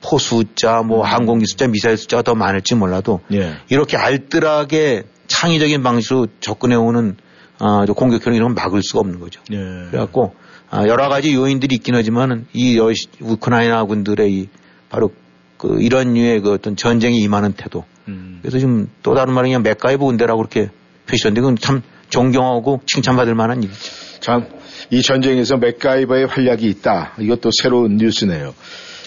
[0.00, 3.56] 포 숫자 뭐 항공기 숫자 미사일 숫자가 더 많을지 몰라도 예.
[3.68, 7.16] 이렇게 알뜰하게 창의적인 방식으로 접근해 오는
[7.58, 9.42] 아, 저 공격형 이런 건 막을 수가 없는 거죠.
[9.52, 9.56] 예.
[9.90, 10.34] 그래갖고
[10.70, 12.78] 아, 여러 가지 요인들이 있긴 하지만은 이
[13.20, 14.48] 우크라이나 군들의 이
[14.90, 15.12] 바로
[15.56, 17.84] 그 이런 류의 그 어떤 전쟁에 임하는 태도.
[18.08, 18.38] 음.
[18.42, 20.70] 그래서 지금 또 다른 말은 그냥 맥가이버 군대라고 그렇게
[21.06, 23.78] 표시했는데 그건 참 존경하고 칭찬받을 만한 일이죠.
[24.20, 24.46] 참,
[24.90, 27.14] 이 전쟁에서 맥가이버의 활약이 있다.
[27.18, 28.54] 이것도 새로운 뉴스네요.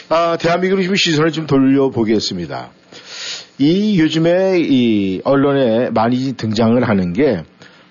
[0.10, 2.72] 아, 대한민국으로 좀 시선을 좀 돌려보겠습니다.
[3.60, 7.44] 이 요즘에 이 언론에 많이 등장을 하는 게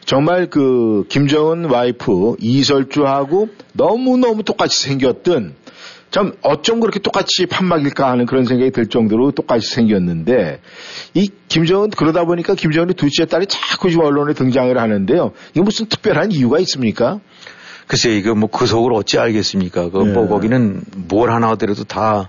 [0.04, 5.54] 정말 그 김정은 와이프 이설주하고 너무너무 똑같이 생겼던
[6.12, 10.60] 참 어쩜 그렇게 똑같이 판막일까 하는 그런 생각이 들 정도로 똑같이 생겼는데
[11.14, 15.32] 이 김정은 그러다 보니까 김정은의 둘째 딸이 자꾸 지금 언론에 등장을 하는데요.
[15.52, 17.18] 이게 무슨 특별한 이유가 있습니까?
[17.88, 19.88] 글쎄 이거 뭐 그 속을 어찌 알겠습니까?
[19.90, 20.12] 그 네.
[20.12, 22.28] 뭐 거기는 뭘 하나 하더라도 다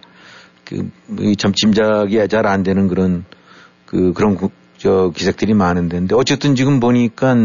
[0.66, 0.90] 그
[1.38, 3.26] 참 짐작이 잘 안 되는 그런
[3.86, 7.36] 그 그런 구- 저 기색들이 많은데 근데 어쨌든 지금 보니까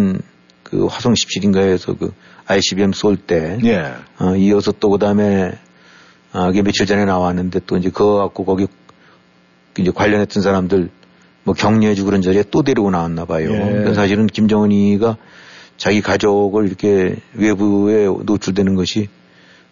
[0.62, 2.12] 그 화성 17인가에서 그
[2.46, 3.92] ICBM 쏠때 예.
[4.20, 5.52] 어, 이어서 또 그다음에
[6.32, 8.66] 아, 이게 며칠 전에 나왔는데 또 이제 그거 갖고 거기
[9.78, 10.90] 이제 관련했던 사람들
[11.44, 13.50] 뭐 격려해주고 그런 자리에 또 데리고 나왔나 봐요.
[13.52, 13.58] 예.
[13.58, 15.16] 그러니까 사실은 김정은이가
[15.76, 19.08] 자기 가족을 이렇게 외부에 노출되는 것이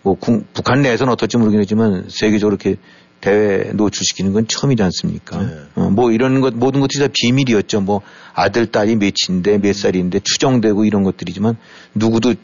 [0.02, 2.80] 뭐 국- 북한 내에서는 어떨지 모르겠지만 세계적으로 이렇게
[3.20, 5.42] 대회 노출시키는 건 처음이지 않습니까?
[5.42, 5.48] 네.
[5.74, 7.80] 어, 뭐 이런 것 모든 것들이 다 비밀이었죠.
[7.80, 8.02] 뭐
[8.34, 11.56] 아들 딸이 몇인데 몇 살인데 추정되고 이런 것들이지만
[11.94, 12.34] 누구도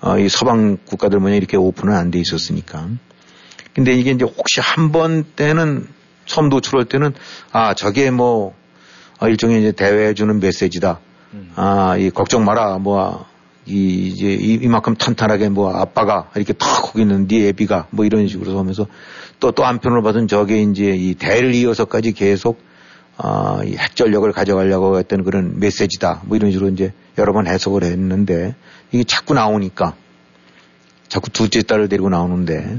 [0.00, 2.88] 어, 이 서방 국가들 모양 이렇게 오픈은 안 돼 있었으니까.
[3.74, 5.86] 근데 이게 이제 혹시 한 번 때는
[6.26, 7.14] 처음 노출할 때는
[7.52, 8.54] 아 저게 뭐
[9.20, 10.98] 어, 일종의 이제 대회에 주는 메시지다.
[11.56, 12.78] 아, 이 걱정 마라.
[12.78, 13.24] 뭐,
[13.66, 18.26] 이, 이제 이- 이만큼 탄탄하게 뭐 아빠가 이렇게 탁 거기 있는 네 애비가 뭐 이런
[18.28, 18.86] 식으로 하면서
[19.40, 22.60] 또 또 한편으로 봐서는 저게 이제 이 대를 이어서까지 계속
[23.16, 26.22] 아, 이 핵전력을 가져가려고 했던 그런 메시지다.
[26.24, 28.54] 뭐 이런 식으로 이제 여러 번 해석을 했는데
[28.90, 29.94] 이게 자꾸 나오니까
[31.08, 32.78] 자꾸 둘째 딸을 데리고 나오는데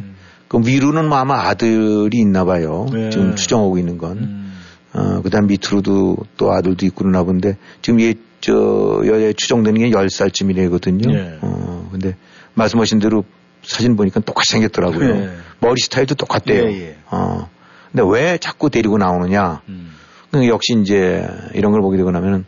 [0.54, 2.86] 그 위로는 뭐 아마 아들이 있나 봐요.
[2.94, 3.10] 네.
[3.10, 4.18] 지금 추정하고 있는 건.
[4.20, 4.54] 음.
[4.94, 9.90] 어, 그 다음 밑으로도 또 아들도 있고 그러나 본데 지금 얘, 저, 여자 추정되는 게
[9.90, 11.12] 10살쯤이래거든요.
[11.12, 11.40] 예.
[11.42, 12.16] 어, 근데
[12.54, 13.24] 말씀하신 대로
[13.64, 15.10] 사진 보니까 똑같이 생겼더라고요.
[15.10, 15.32] 예.
[15.60, 16.66] 머리 스타일도 똑같대요.
[16.66, 16.98] 예, 예.
[17.10, 17.50] 어.
[17.92, 19.62] 근데 왜 자꾸 데리고 나오느냐.
[19.70, 19.92] 음.
[20.30, 22.46] 그 역시 이제 이런 걸 보게 되고 나면은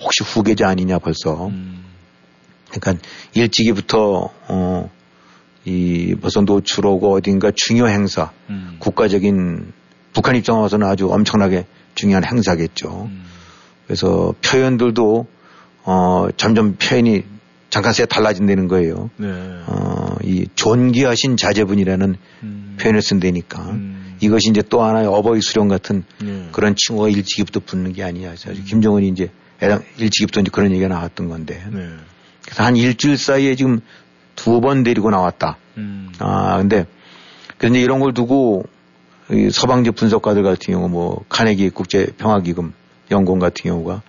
[0.00, 1.48] 혹시 후계자 아니냐 벌써.
[1.48, 1.84] 음.
[2.70, 4.90] 그러니까 일찍이부터 어,
[5.66, 8.76] 이 벌써 노출하고 어딘가 중요 행사, 음.
[8.78, 9.72] 국가적인
[10.12, 13.08] 북한 입장에 와서는 아주 엄청나게 중요한 행사겠죠.
[13.10, 13.24] 음.
[13.86, 15.26] 그래서 표현들도
[15.84, 17.24] 어, 점점 표현이
[17.70, 19.10] 잠깐씩 달라진다는 거예요.
[19.16, 19.28] 네.
[19.66, 22.76] 어, 이 존귀하신 자제분이라는 음.
[22.80, 24.16] 표현을 쓴다니까 음.
[24.20, 26.48] 이것이 이제 또 하나의 어버이 수령 같은 네.
[26.52, 28.30] 그런 칭호가 일찍이부터 붙는 게 아니야.
[28.36, 31.62] 사실 김정은이 이제 애당- 일찍이부터 이제 그런 얘기가 나왔던 건데.
[31.72, 31.88] 네.
[32.44, 33.80] 그래서 한 일주일 사이에 지금
[34.36, 35.56] 두 번 데리고 나왔다.
[35.78, 36.12] 음.
[36.18, 36.86] 아, 근데,
[37.58, 38.64] 근데 이런 걸 두고
[39.30, 42.72] 이 서방제 분석가들 같은 경우 뭐 카네기 국제 평화기금
[43.10, 44.02] 연구원 같은 경우가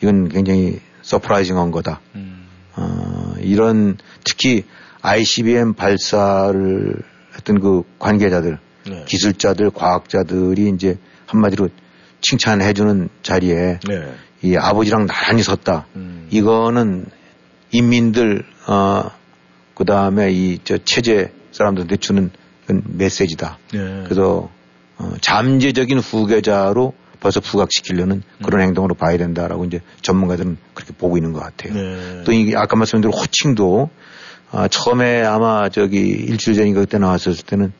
[0.00, 2.00] 이건 굉장히 surprising한 거다.
[2.14, 2.46] 음.
[2.76, 4.64] 어, 이런 특히
[5.02, 6.94] ICBM 발사를
[7.34, 9.04] 했던 그 관계자들, 네.
[9.06, 11.68] 기술자들, 과학자들이 이제 한마디로
[12.20, 14.14] 칭찬해주는 자리에 네.
[14.42, 15.86] 이 아버지랑 나란히 섰다.
[15.96, 16.28] 음.
[16.30, 17.06] 이거는
[17.72, 19.10] 인민들, 어,
[19.80, 22.30] 그 다음에 이 저 체제 사람들한테 주는
[22.68, 23.56] 메시지다.
[23.72, 24.02] 네.
[24.04, 24.50] 그래서
[24.98, 31.40] 어, 잠재적인 후계자로 벌써 부각시키려는 그런 행동으로 봐야 된다라고 이제 전문가들은 그렇게 보고 있는 것
[31.40, 31.72] 같아요.
[31.72, 32.22] 네.
[32.24, 33.88] 또 이게 아까 말씀드린 호칭도
[34.50, 37.72] 아, 처음에 아마 저기 일주일 전인가 그때 나왔었을 때는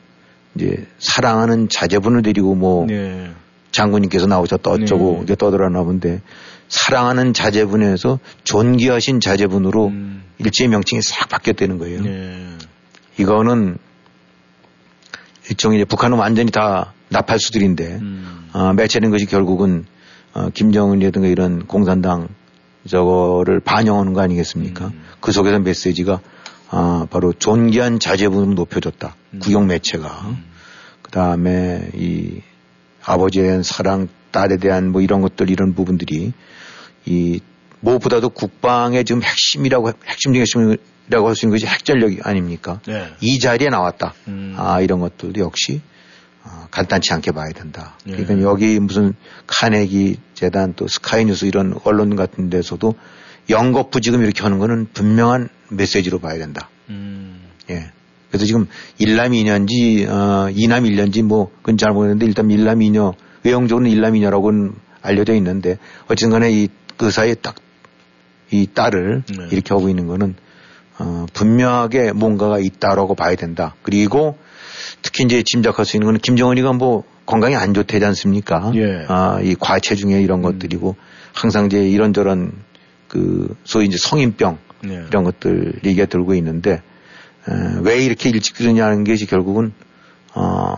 [0.55, 3.29] 이제 사랑하는 자제분을 데리고 뭐 네.
[3.71, 5.19] 장군님께서 나오셨다 어쩌고 네.
[5.21, 6.21] 이게 떠들어나 본데
[6.67, 10.20] 사랑하는 자제분에서 존귀하신 자제분으로 음.
[10.43, 12.01] 일제의 명칭이 싹 바뀌었다는 거예요.
[12.01, 12.57] 네.
[13.17, 13.77] 이거는
[15.49, 18.49] 일종의 북한은 완전히 다 나팔수들인데 음.
[18.53, 19.85] 어, 매체는 것이 결국은
[20.33, 22.29] 어, 김정은이라든가 이런 공산당
[22.87, 24.87] 저거를 반영하는 거 아니겠습니까?
[24.87, 25.03] 음.
[25.19, 26.19] 그 속에서 메시지가
[26.69, 29.15] 아, 바로 존귀한 자제분으로 높여줬다.
[29.33, 29.39] 음.
[29.39, 30.37] 구경 매체가.
[31.01, 32.41] 그 다음에 이
[33.03, 36.31] 아버지에 대한 사랑, 딸에 대한 뭐 이런 것들, 이런 부분들이
[37.05, 37.39] 이
[37.81, 42.79] 무엇보다도 국방의 지금 핵심이라고, 핵심 중 핵심이라고 할 수 있는 것이 핵전력이 아닙니까?
[42.87, 43.07] 네.
[43.19, 44.13] 이 자리에 나왔다.
[44.27, 44.55] 음.
[44.57, 45.81] 아, 이런 것들도 역시
[46.43, 47.97] 어, 간단치 않게 봐야 된다.
[48.07, 48.11] 예.
[48.15, 49.13] 그러니까 여기 무슨
[49.45, 52.95] 카네기 재단 또 스카이뉴스 이런 언론 같은 데서도
[53.49, 56.69] 연거푸 지금 이렇게 하는 거는 분명한 메시지로 봐야 된다.
[56.89, 57.41] 음.
[57.69, 57.91] 예.
[58.29, 58.67] 그래서 지금
[58.97, 63.13] 일남 이녀인지 어, 이남 일녀인지 뭐 그건 잘 모르겠는데 일단 일남 이녀
[63.43, 65.77] 외형적으로는 일남 이녀라고는 알려져 있는데
[66.07, 66.69] 어쨌든 간에 이
[67.01, 67.55] 그 사이에 딱
[68.51, 69.47] 이 딸을 네.
[69.51, 70.35] 이렇게 하고 있는 거는
[70.99, 73.75] 어, 분명하게 뭔가가 있다라고 봐야 된다.
[73.81, 74.37] 그리고
[75.01, 78.71] 특히 이제 짐작할 수 있는 거는 김정은이가 뭐 건강이 안 좋대지 않습니까?
[78.75, 79.05] 예.
[79.07, 80.95] 아, 이 과체중에 이런 것들이고
[81.33, 82.51] 항상 이제 이런저런
[83.07, 85.03] 그 소위 이제 성인병 네.
[85.07, 86.81] 이런 것들 얘기가 들고 있는데
[87.47, 89.73] 에, 왜 이렇게 일찍 그러냐는 것이 결국은
[90.33, 90.75] 어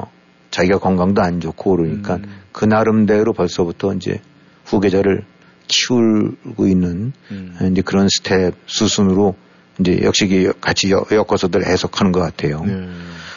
[0.52, 2.24] 자기가 건강도 안 좋고 그러니까 음.
[2.52, 4.20] 그 나름대로 벌써부터 이제
[4.66, 5.26] 후계자를
[5.68, 7.58] 키우고 있는 음.
[7.62, 9.36] 에, 이제 그런 스텝 수순으로
[9.80, 12.64] 이제 역시 같이 엮- 엮어서들 해석하는 것 같아요.
[12.66, 12.88] 네.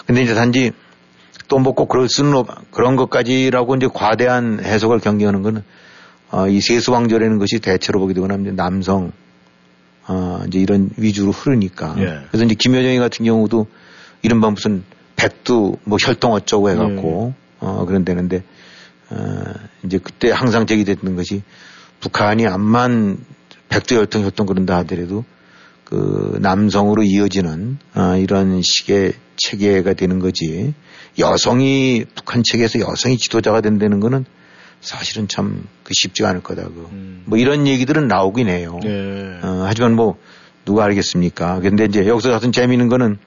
[0.06, 0.72] 근데 이제 단지
[1.48, 5.62] 또 뭐 꼭 그럴 수는 없, 그런 것까지라고 이제 과대한 해석을 경계하는 거는
[6.30, 9.12] 어, 이 세습왕조라는 것이 대체로 보게 되거나 이제 남성
[10.08, 11.94] 어, 이제 이런 위주로 흐르니까.
[11.98, 12.20] 예.
[12.30, 13.66] 그래서 이제 김여정이 같은 경우도
[14.22, 14.82] 이른바 무슨
[15.16, 18.42] 백두 뭐 혈통 어쩌고 해갖고 어, 그런 데는데
[19.10, 19.42] 어,
[19.84, 21.42] 이제 그때 항상 제기됐던 것이
[22.00, 23.18] 북한이 암만
[23.68, 25.24] 백두 혈통 혈통 그런다 하더라도
[25.84, 30.74] 그 남성으로 이어지는 아, 이런 식의 체계가 되는 거지
[31.18, 34.24] 여성이 북한 체계에서 여성이 지도자가 된다는 거는
[34.80, 36.64] 사실은 참그 쉽지가 않을 거다.
[36.64, 36.88] 그.
[36.92, 37.22] 음.
[37.24, 38.78] 뭐 이런 얘기들은 나오긴 해요.
[38.82, 39.38] 네.
[39.42, 40.18] 어, 하지만 뭐
[40.64, 41.60] 누가 알겠습니까?
[41.60, 43.18] 근데 이제 여기서 가장 재미있는 거는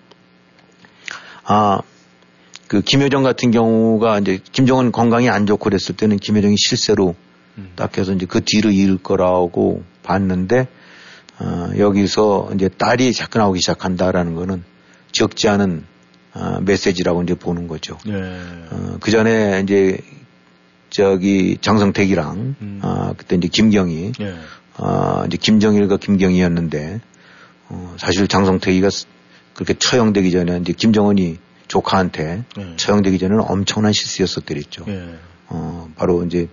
[1.46, 1.82] 아,
[2.68, 7.29] 그 김여정 같은 경우가 이제 김정은 건강이 안 좋고 그랬을 때는 김여정이 실세로 음.
[7.76, 10.68] 딱 해서 이제 그 뒤로 이을 거라고 봤는데
[11.40, 14.64] 어, 여기서 이제 딸이 자꾸 나오기 시작한다라는 거는
[15.12, 15.86] 적지 않은
[16.34, 17.98] 어, 메시지라고 이제 보는 거죠.
[18.06, 18.14] 네.
[18.72, 20.00] 어, 그 전에 이제
[20.90, 22.80] 저기 장성택이랑 음.
[22.82, 24.36] 아, 그때 이제 김경희 예.
[24.78, 27.00] 아, 이제 김정일과 김경희였는데
[27.70, 29.06] 어, 사실 장성택이가 스-
[29.54, 31.38] 그렇게 처형되기 전에 이제 김정은이
[31.68, 32.74] 조카한테 네.
[32.78, 34.86] 처형되기 전에는 엄청난 실수였었더랬죠.
[34.88, 35.16] 예.
[35.48, 36.48] 어, 바로 이제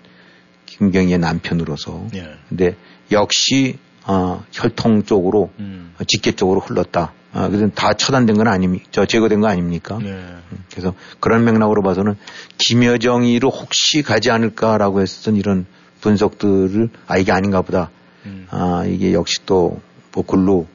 [0.66, 2.08] 김경희의 남편으로서.
[2.14, 2.34] 예.
[2.48, 2.76] 근데
[3.12, 5.94] 역시 어, 혈통 쪽으로 음.
[6.00, 7.12] 어, 직계 쪽으로 흘렀다.
[7.32, 8.84] 아, 그래서 다 처단된 건 아닙니까?
[8.90, 9.98] 저 제거된 거 아닙니까?
[10.02, 10.36] 네.
[10.70, 12.16] 그래서 그런 맥락으로 봐서는
[12.58, 15.66] 김여정이로 혹시 가지 않을까라고 했던 이런
[16.00, 17.90] 분석들을 아 이게 아닌가 보다.
[18.24, 18.46] 음.
[18.50, 19.80] 아 이게 역시 또
[20.14, 20.66] 뭐 글로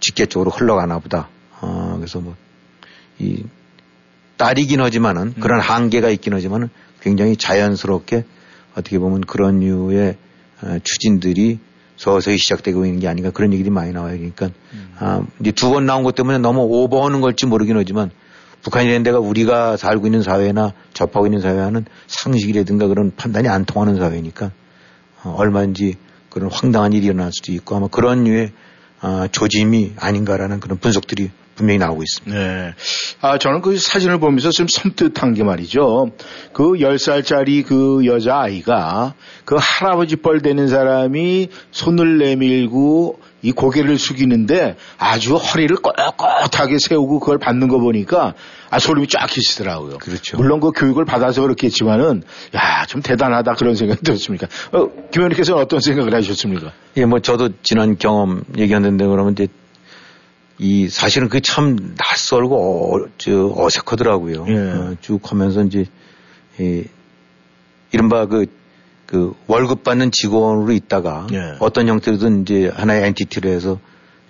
[0.00, 1.28] 직계 쪽으로 흘러가나 보다.
[1.60, 2.34] 아 그래서 뭐
[3.20, 3.44] 이
[4.36, 5.40] 딸이긴 하지만은 음.
[5.40, 6.68] 그런 한계가 있긴 하지만은
[7.00, 8.24] 굉장히 자연스럽게
[8.78, 10.16] 어떻게 보면 그런 류의
[10.62, 11.58] 어, 추진들이
[11.96, 14.16] 서서히 시작되고 있는 게 아닌가 그런 얘기들이 많이 나와요.
[14.16, 14.94] 그러니까 음.
[14.98, 18.10] 아, 이제 두 번 나온 것 때문에 너무 오버하는 걸지 모르긴 하지만
[18.62, 24.52] 북한이라는 데가 우리가 살고 있는 사회나 접하고 있는 사회와는 상식이라든가 그런 판단이 안 통하는 사회니까
[25.24, 25.96] 어, 얼마든지
[26.30, 28.52] 그런 황당한 일이 일어날 수도 있고 아마 그런 류의
[29.00, 32.38] 아, 조짐이 아닌가라는 그런 분석들이 분명히 나오고 있습니다.
[32.38, 32.74] 네.
[33.20, 36.12] 아, 저는 그 사진을 보면서 좀 섬뜩한 게 말이죠.
[36.52, 45.36] 그 10살짜리 그 여자아이가 그 할아버지 뻘 되는 사람이 손을 내밀고 이 고개를 숙이는데 아주
[45.36, 48.34] 허리를 꼿꼿하게 세우고 그걸 받는 거 보니까
[48.70, 49.98] 아, 소름이 쫙 끼치더라고요.
[49.98, 50.36] 그렇죠.
[50.36, 52.22] 물론 그 교육을 받아서 그렇겠지만은
[52.54, 54.48] 야, 좀 대단하다 그런 생각이 들었습니까?
[54.72, 56.72] 어, 김 의원님께서는 어떤 생각을 하셨습니까?
[56.96, 59.46] 예, 뭐 저도 지난 경험 얘기했는데 그러면 이제
[60.58, 64.46] 이 사실은 그게 참 낯설고 어, 저 어색하더라고요.
[64.48, 64.56] 예.
[64.56, 65.86] 어, 쭉 하면서 이제
[66.58, 66.84] 이
[67.92, 68.46] 이른바 그,
[69.06, 71.54] 그 월급 받는 직원으로 있다가 예.
[71.60, 73.78] 어떤 형태로든 이제 하나의 엔티티로 해서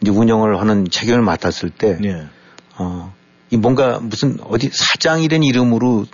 [0.02, 2.26] 이제 운영을 하는 책임을 맡았을 때 예.
[2.76, 3.12] 어,
[3.50, 6.06] 이 뭔가 무슨 어디 사장이된 이름으로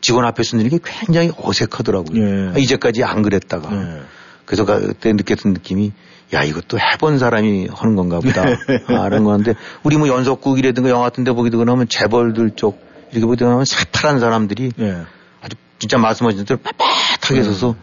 [0.00, 2.20] 직원 앞에 서는 게 굉장히 어색하더라고요.
[2.20, 2.52] 예.
[2.54, 3.72] 아, 이제까지 안 그랬다가.
[3.72, 4.02] 예.
[4.44, 5.92] 그래서 그때 느꼈던 느낌이
[6.32, 8.42] 야 이것도 해본 사람이 하는 건가 보다.
[8.88, 12.80] 아, 이런 건데 우리 뭐 연속국이라든가 영화 같은 데 되고 나면 재벌들 쪽
[13.10, 15.02] 이렇게 보게 되면 새파란 사람들이 예.
[15.42, 17.76] 아주 진짜 말씀하신 대로 빳빳하게 서서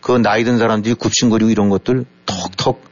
[0.00, 2.82] 그 나이 든 사람들이 굽신거리고 이런 것들 턱턱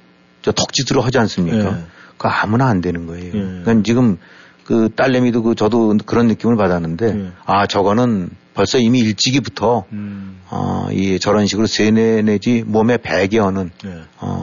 [0.42, 1.58] 저 턱짓으로 하지 않습니까?
[1.58, 1.84] 예.
[2.16, 3.26] 그거 아무나 안 되는 거예요.
[3.26, 3.30] 예.
[3.30, 4.18] 그러니까 지금
[4.64, 7.32] 그 딸내미도 그 저도 그런 느낌을 받았는데 예.
[7.44, 10.40] 아 저거는 벌써 이미 일찍이부터 음.
[10.48, 14.02] 어, 이 저런 식으로 세뇌 내지 몸에 배게 하는 예.
[14.18, 14.35] 어,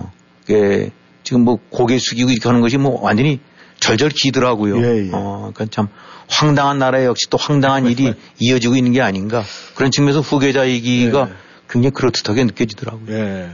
[0.46, 0.92] 그게
[1.24, 3.40] 지금 뭐 고개 숙이고 이렇게 하는 것이 뭐 완전히
[3.80, 4.78] 절절 기더라고요.
[4.78, 5.10] 예, 예.
[5.14, 5.88] 어, 그러니까 참
[6.28, 9.44] 황당한 나라에 역시 또 황당한 일이 이어지고 있는 게 아닌가.
[9.76, 11.34] 그런 측면에서 후계자이기가 예.
[11.70, 13.16] 굉장히 그렇듯하게 느껴지더라고요.
[13.16, 13.50] 예.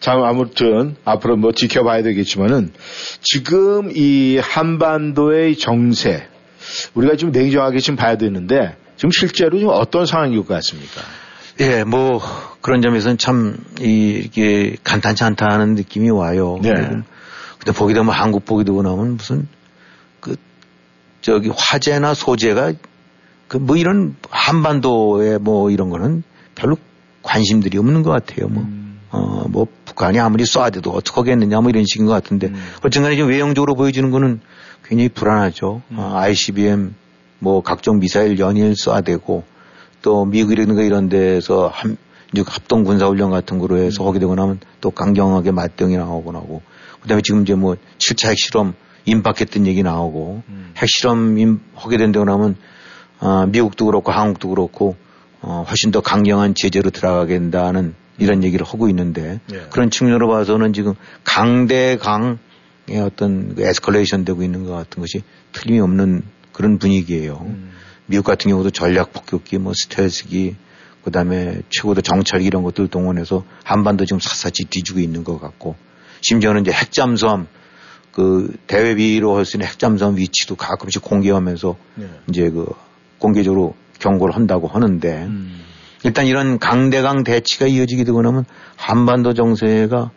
[0.00, 2.72] 참 아무튼 앞으로 뭐 지켜봐야 되겠지만은
[3.20, 6.28] 지금 이 한반도의 정세
[6.94, 11.02] 우리가 좀 냉정하게 지금 봐야 되는데 지금 실제로 지금 어떤 상황인 것 같습니까?
[11.60, 12.20] 예, 뭐
[12.60, 16.58] 그런 점에서는 참 이, 이게 간단치 않다는 느낌이 와요.
[16.62, 16.72] 네.
[16.72, 19.48] 근데 보게 되면 한국 보게 되고 나면 무슨
[20.20, 20.36] 그
[21.20, 22.72] 저기 화재나 소재가
[23.48, 26.22] 그 뭐 이런 한반도에 뭐 이런 거는
[26.54, 26.76] 별로
[27.22, 28.48] 관심들이 없는 것 같아요.
[28.48, 28.66] 뭐.
[29.10, 32.52] 어, 뭐, 북한이 아무리 쏴대도 어떻게 하겠느냐, 뭐 이런 식인 것 같은데,
[32.84, 34.40] 어쨌거나 지금 외형적으로 보여지는 거는
[34.84, 35.80] 굉장히 불안하죠.
[35.92, 36.94] 어, ICBM,
[37.38, 39.44] 뭐, 각종 미사일 연일 쏴대고,
[40.02, 41.96] 또 미국이라든가 이런 데서 한,
[42.32, 46.62] 이제 합동 군사훈련 같은 거로 해서 하게 되고 나면 또 강경하게 맞대응이 나오고 나고,
[47.00, 48.74] 그 다음에 지금 이제 뭐, 7차 핵실험
[49.04, 50.42] 임박했던 얘기 나오고,
[50.76, 52.56] 핵실험 임, 하게 된다고 나면,
[53.20, 54.96] 아, 미국도 그렇고 한국도 그렇고,
[55.40, 59.66] 어, 훨씬 더 강경한 제재로 들어가게 된다는 이런 얘기를 하고 있는데 예.
[59.70, 60.94] 그런 측면으로 봐서는 지금
[61.24, 62.38] 강대강의
[63.04, 65.22] 어떤 그 에스컬레이션 되고 있는 것 같은 것이
[65.52, 66.22] 틀림이 없는
[66.52, 67.46] 그런 분위기예요.
[68.08, 70.56] 미국 같은 경우도 전략 폭격기, 뭐 스텔스기,
[71.04, 75.76] 그 다음에 최고도 정찰기 이런 것들 동원해서 한반도 지금 샅샅이 뒤지고 있는 것 같고
[76.22, 77.46] 심지어는 이제 핵잠수함
[78.12, 82.10] 그 대외비로 할 수 있는 핵잠수함 위치도 가끔씩 공개하면서 예.
[82.28, 82.66] 이제 그
[83.18, 85.60] 공개적으로 경고를 한다고 하는데 음.
[86.02, 88.44] 일단 이런 강대강 대치가 이어지게 되고 나면
[88.76, 90.10] 한반도 정세가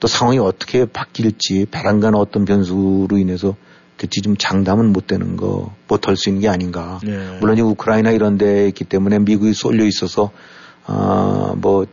[0.00, 3.56] 또 상황이 어떻게 바뀔지 바람간 어떤 변수로 인해서
[3.96, 6.98] 대체 좀 장담은 못 되는 거, 못할 수 있는 게 아닌가.
[7.06, 7.38] 예.
[7.40, 10.30] 물론 이 우크라이나 이런 데 있기 때문에 미국이 쏠려 있어서,
[10.86, 11.86] 아, 뭐,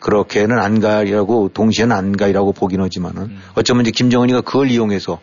[0.00, 5.18] 그렇게는 안 가라고, 동시에는 안 가라고 보긴 하지만은, 어쩌면 이제 김정은이가 그걸 이용해서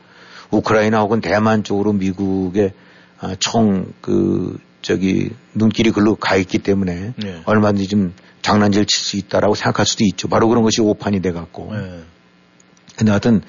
[0.50, 2.74] 우크라이나 혹은 대만 쪽으로 미국의
[3.20, 7.42] 아, 총, 그, 저기, 눈길이 글로 가 있기 때문에 예.
[7.46, 10.28] 얼마든지 좀 장난질 칠 수 있다라고 생각할 수도 있죠.
[10.28, 11.72] 바로 그런 것이 오판이 돼 갖고.
[11.74, 12.02] 예.
[12.98, 13.44] 근데 하여튼,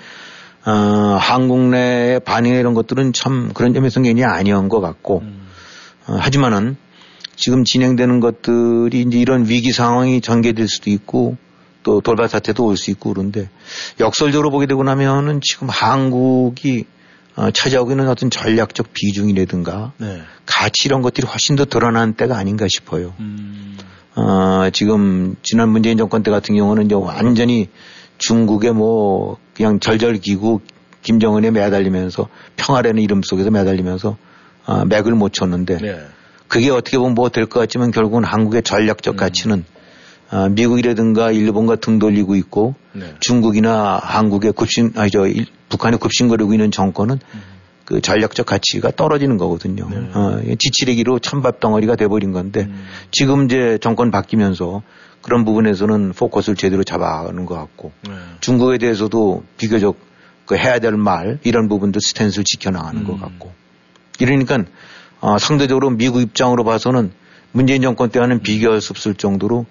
[0.65, 5.23] 어, 한국 내의 반응 이런 것들은 참 그런 점에서는 굉장히 아니한 것 같고,
[6.07, 6.77] 어, 하지만은
[7.37, 11.37] 지금 진행되는 것들이 이제 이런 위기 상황이 전개될 수도 있고,
[11.83, 13.49] 또 돌발 사태도 올 수 있고 그런데
[13.99, 16.85] 역설적으로 보게 되고 나면은 지금 한국이
[17.35, 20.23] 어, 차지하고 있는 어떤 전략적 비중이라든가 네.
[20.45, 23.15] 가치 이런 것들이 훨씬 더 드러난 때가 아닌가 싶어요.
[23.21, 23.79] 음.
[24.15, 27.69] 어, 지금 지난 문재인 정권 때 같은 경우는 이제 완전히
[28.19, 30.61] 중국의 뭐 그냥 절절기구
[31.03, 34.17] 김정은에 매달리면서 평화라는 이름 속에서 매달리면서
[34.67, 35.99] 어, 맥을 못 쳤는데 네.
[36.49, 39.65] 그게 어떻게 보면 뭐 될 것 같지만 결국은 한국의 전략적 가치는
[40.31, 43.15] 어, 미국이라든가 일본과 등 돌리고 있고 네.
[43.21, 47.19] 중국이나 한국의 급신 아니 저 일- 북한에 급신거리고 있는 정권은
[47.85, 49.89] 그 전략적 가치가 떨어지는 거거든요.
[49.91, 49.97] 네.
[50.15, 52.69] 어, 지치레기로 찬밥 덩어리가 돼버린 건데
[53.11, 54.83] 지금 이제 정권 바뀌면서
[55.23, 58.15] 그런 부분에서는 포커스를 제대로 잡아가는 것 같고 네.
[58.41, 59.97] 중국에 대해서도 비교적
[60.47, 63.07] 그 해야 될 말 이런 부분도 스탠스를 지켜나가는 음.
[63.07, 63.53] 것 같고
[64.19, 64.65] 이러니까
[65.21, 67.13] 어, 상대적으로 미국 입장으로 봐서는
[67.53, 69.67] 문재인 정권 때와는 비교할 수 없을 정도로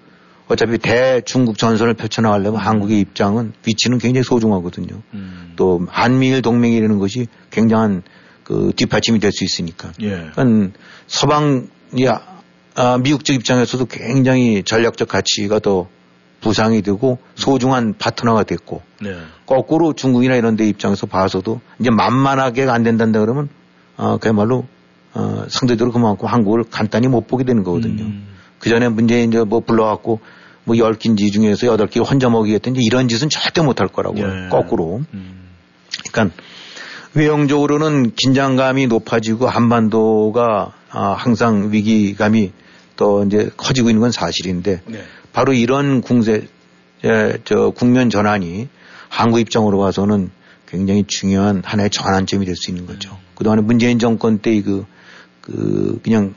[0.48, 5.00] 어차피 대중국 전선을 펼쳐나가려면 한국의 입장은 위치는 굉장히 소중하거든요.
[5.14, 5.52] 음.
[5.56, 8.02] 또 한미일 동맹이라는 것이 굉장한
[8.44, 9.92] 그 뒷받침이 될 수 있으니까.
[10.00, 10.30] 예.
[10.34, 12.06] 그러니까 서방이
[12.74, 15.88] 아, 아, 미국 쪽 입장에서도 굉장히 전략적 가치가 더
[16.40, 19.16] 부상이 되고 소중한 파트너가 됐고 네.
[19.46, 23.48] 거꾸로 중국이나 이런 데 입장에서 봐서도 이제 만만하게 안 된단다 그러면
[23.96, 24.66] 어, 그야말로
[25.14, 28.04] 어, 상대적으로 그만큼 한국을 간단히 못 보게 되는 거거든요.
[28.04, 28.26] 음.
[28.58, 30.20] 그 전에 문재인 이제 뭐 불러갖고
[30.64, 34.48] 뭐열 끼인지 중에서 여덟 끼 혼자 먹이겠다든지 이런 짓은 절대 못 할 거라고 예.
[34.48, 35.02] 거꾸로.
[35.12, 35.48] 음.
[36.10, 36.34] 그러니까
[37.14, 42.52] 외형적으로는 긴장감이 높아지고 한반도가 아, 항상 위기감이
[42.96, 45.02] 또 이제 커지고 있는 건 사실인데 네.
[45.32, 46.46] 바로 이런 궁세
[47.04, 48.68] 에, 저 국면 전환이
[49.08, 50.30] 한국 입장으로 봐서는
[50.68, 53.18] 굉장히 중요한 하나의 전환점이 될 수 있는 거죠.
[53.34, 54.84] 그동안에 문재인 정권 때의 그,
[55.40, 56.34] 그, 그냥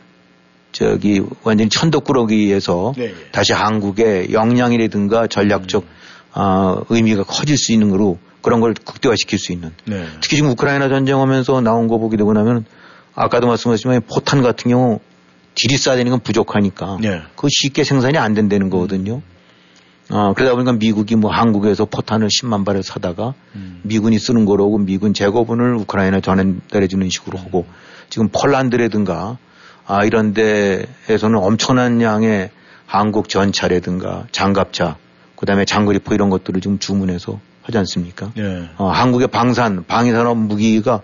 [0.72, 3.16] 저기 완전히 천덕꾸러기에서 네, 네.
[3.32, 5.86] 다시 한국의 역량이라든가 전략적
[6.34, 10.06] 아, 의미가 커질 수 있는 거로 그런 걸 극대화시킬 수 있는 네.
[10.22, 12.66] 특히 지금 우크라이나 전쟁하면서 나온 거 보게 되고 나면
[13.16, 15.00] 아까도 말씀하셨지만 포탄 같은 경우
[15.56, 17.22] 딜이 쏴야 되는 건 부족하니까 네.
[17.36, 19.22] 그거 쉽게 생산이 안 된다는 거거든요.
[20.12, 23.34] 어, 그러다 보니까 미국이 뭐 한국에서 포탄을 10만 발을 사다가
[23.82, 27.66] 미군이 쓰는 거로고 미군 재고분을 우크라이나 전달해 주는 식으로 하고
[28.10, 29.38] 지금 폴란드라든가
[29.88, 32.50] 아, 이런 데에서는 엄청난 양의
[32.86, 34.98] 한국 전차라든가 장갑차
[35.36, 38.32] 그다음에 장거리포 이런 것들을 지금 주문해서 하지 않습니까?
[38.36, 38.70] 네.
[38.78, 41.02] 어, 한국의 방산, 방위산업 무기가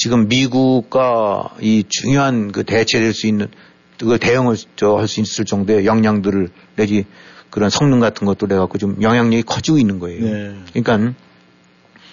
[0.00, 3.48] 지금 미국과 이 중요한 그 대체될 수 있는
[3.98, 4.56] 그걸 대응을
[4.96, 7.04] 할 수 있을 정도의 역량들을 내지
[7.50, 10.24] 그런 성능 같은 것들을 해갖고 좀 영향력이 커지고 있는 거예요.
[10.24, 10.54] 네.
[10.72, 11.12] 그러니까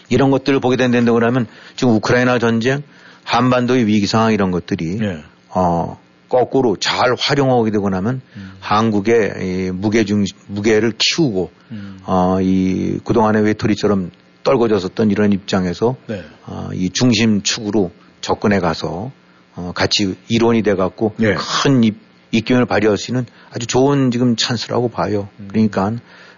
[0.10, 2.84] 이런 것들을 보게 된다고 하면 지금 우크라이나 전쟁,
[3.24, 5.24] 한반도의 위기 상황 이런 것들이 네.
[5.48, 8.52] 어, 거꾸로 잘 활용하게 되고 나면 음.
[8.60, 12.00] 한국의 이 무게 중 무게를 키우고 음.
[12.04, 14.12] 어, 이 그동안의 외톨이처럼
[14.44, 16.24] 떨궈졌었던 이런 입장에서 네.
[16.46, 19.12] 어, 이 중심축으로 접근해 가서
[19.56, 21.36] 어, 같이 일원이 돼 갖고 네.
[21.36, 21.98] 큰 입,
[22.32, 25.30] 입김을 발휘할 수 있는 아주 좋은 지금 찬스라고 봐요.
[25.40, 25.48] 음.
[25.50, 25.94] 그러니까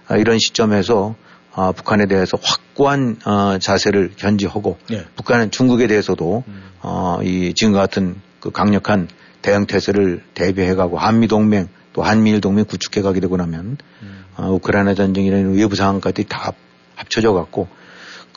[0.07, 1.15] 아, 이런 시점에서
[1.53, 5.03] 아, 북한에 대해서 확고한 어, 자세를 견지하고 네.
[5.15, 6.63] 북한은 중국에 대해서도 음.
[6.81, 9.07] 어, 이 지금과 같은 그 강력한
[9.41, 14.25] 대응 태세를 대비해가고 한미 동맹 또 한미일 동맹 구축해가게 되고 나면 음.
[14.37, 16.53] 어, 우크라이나 전쟁이라는 외부 상황까지 다
[16.95, 17.67] 합쳐져 갖고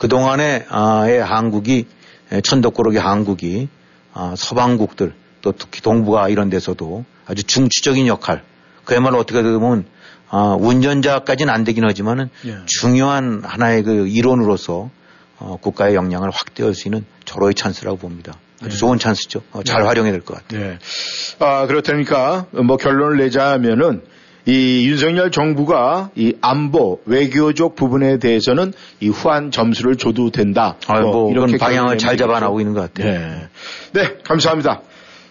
[0.03, 1.85] 그 동안에 아의 한국이
[2.29, 3.69] 에, 천덕꾸러기 한국이
[4.13, 8.43] 아, 서방국들 또 특히 동북아 이런 데서도 아주 중추적인 역할
[8.83, 9.85] 그야말로 어떻게 보면
[10.29, 12.57] 아, 운전자까지는 안 되긴 하지만은 예.
[12.65, 14.89] 중요한 하나의 그 일원으로서
[15.39, 18.33] 어, 국가의 역량을 확대할 수 있는 절호의 찬스라고 봅니다.
[18.59, 18.75] 아주 네.
[18.75, 19.43] 좋은 찬스죠.
[19.53, 19.87] 어, 잘 네.
[19.87, 20.71] 활용해야 될 것 같아요.
[20.71, 20.79] 네.
[21.39, 24.01] 아, 그렇다니까 뭐 결론을 내자면은
[24.45, 30.75] 이 윤석열 정부가 이 안보 외교적 부분에 대해서는 이 후한 점수를 줘도 된다.
[30.87, 33.11] 아, 뭐 이런 이렇게 방향을 잘 결론을 잡아나가고 있는 것 같아요.
[33.13, 33.47] 네.
[33.93, 34.81] 네, 감사합니다.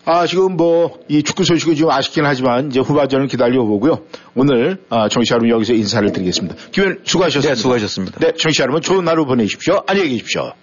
[0.05, 4.01] 아, 지금 뭐, 이 축구 소식이 좀 아쉽긴 하지만, 이제 후반전을 기다려보고요.
[4.35, 6.57] 오늘, 아, 정치 여러분 여기서 인사를 드리겠습니다.
[6.73, 7.55] 김현 수고하셨습니다.
[7.55, 8.19] 네, 수고하셨습니다.
[8.19, 9.85] 네, 정치 여러분 좋은 하루 보내십시오.
[9.87, 10.55] 안녕히 계십시오.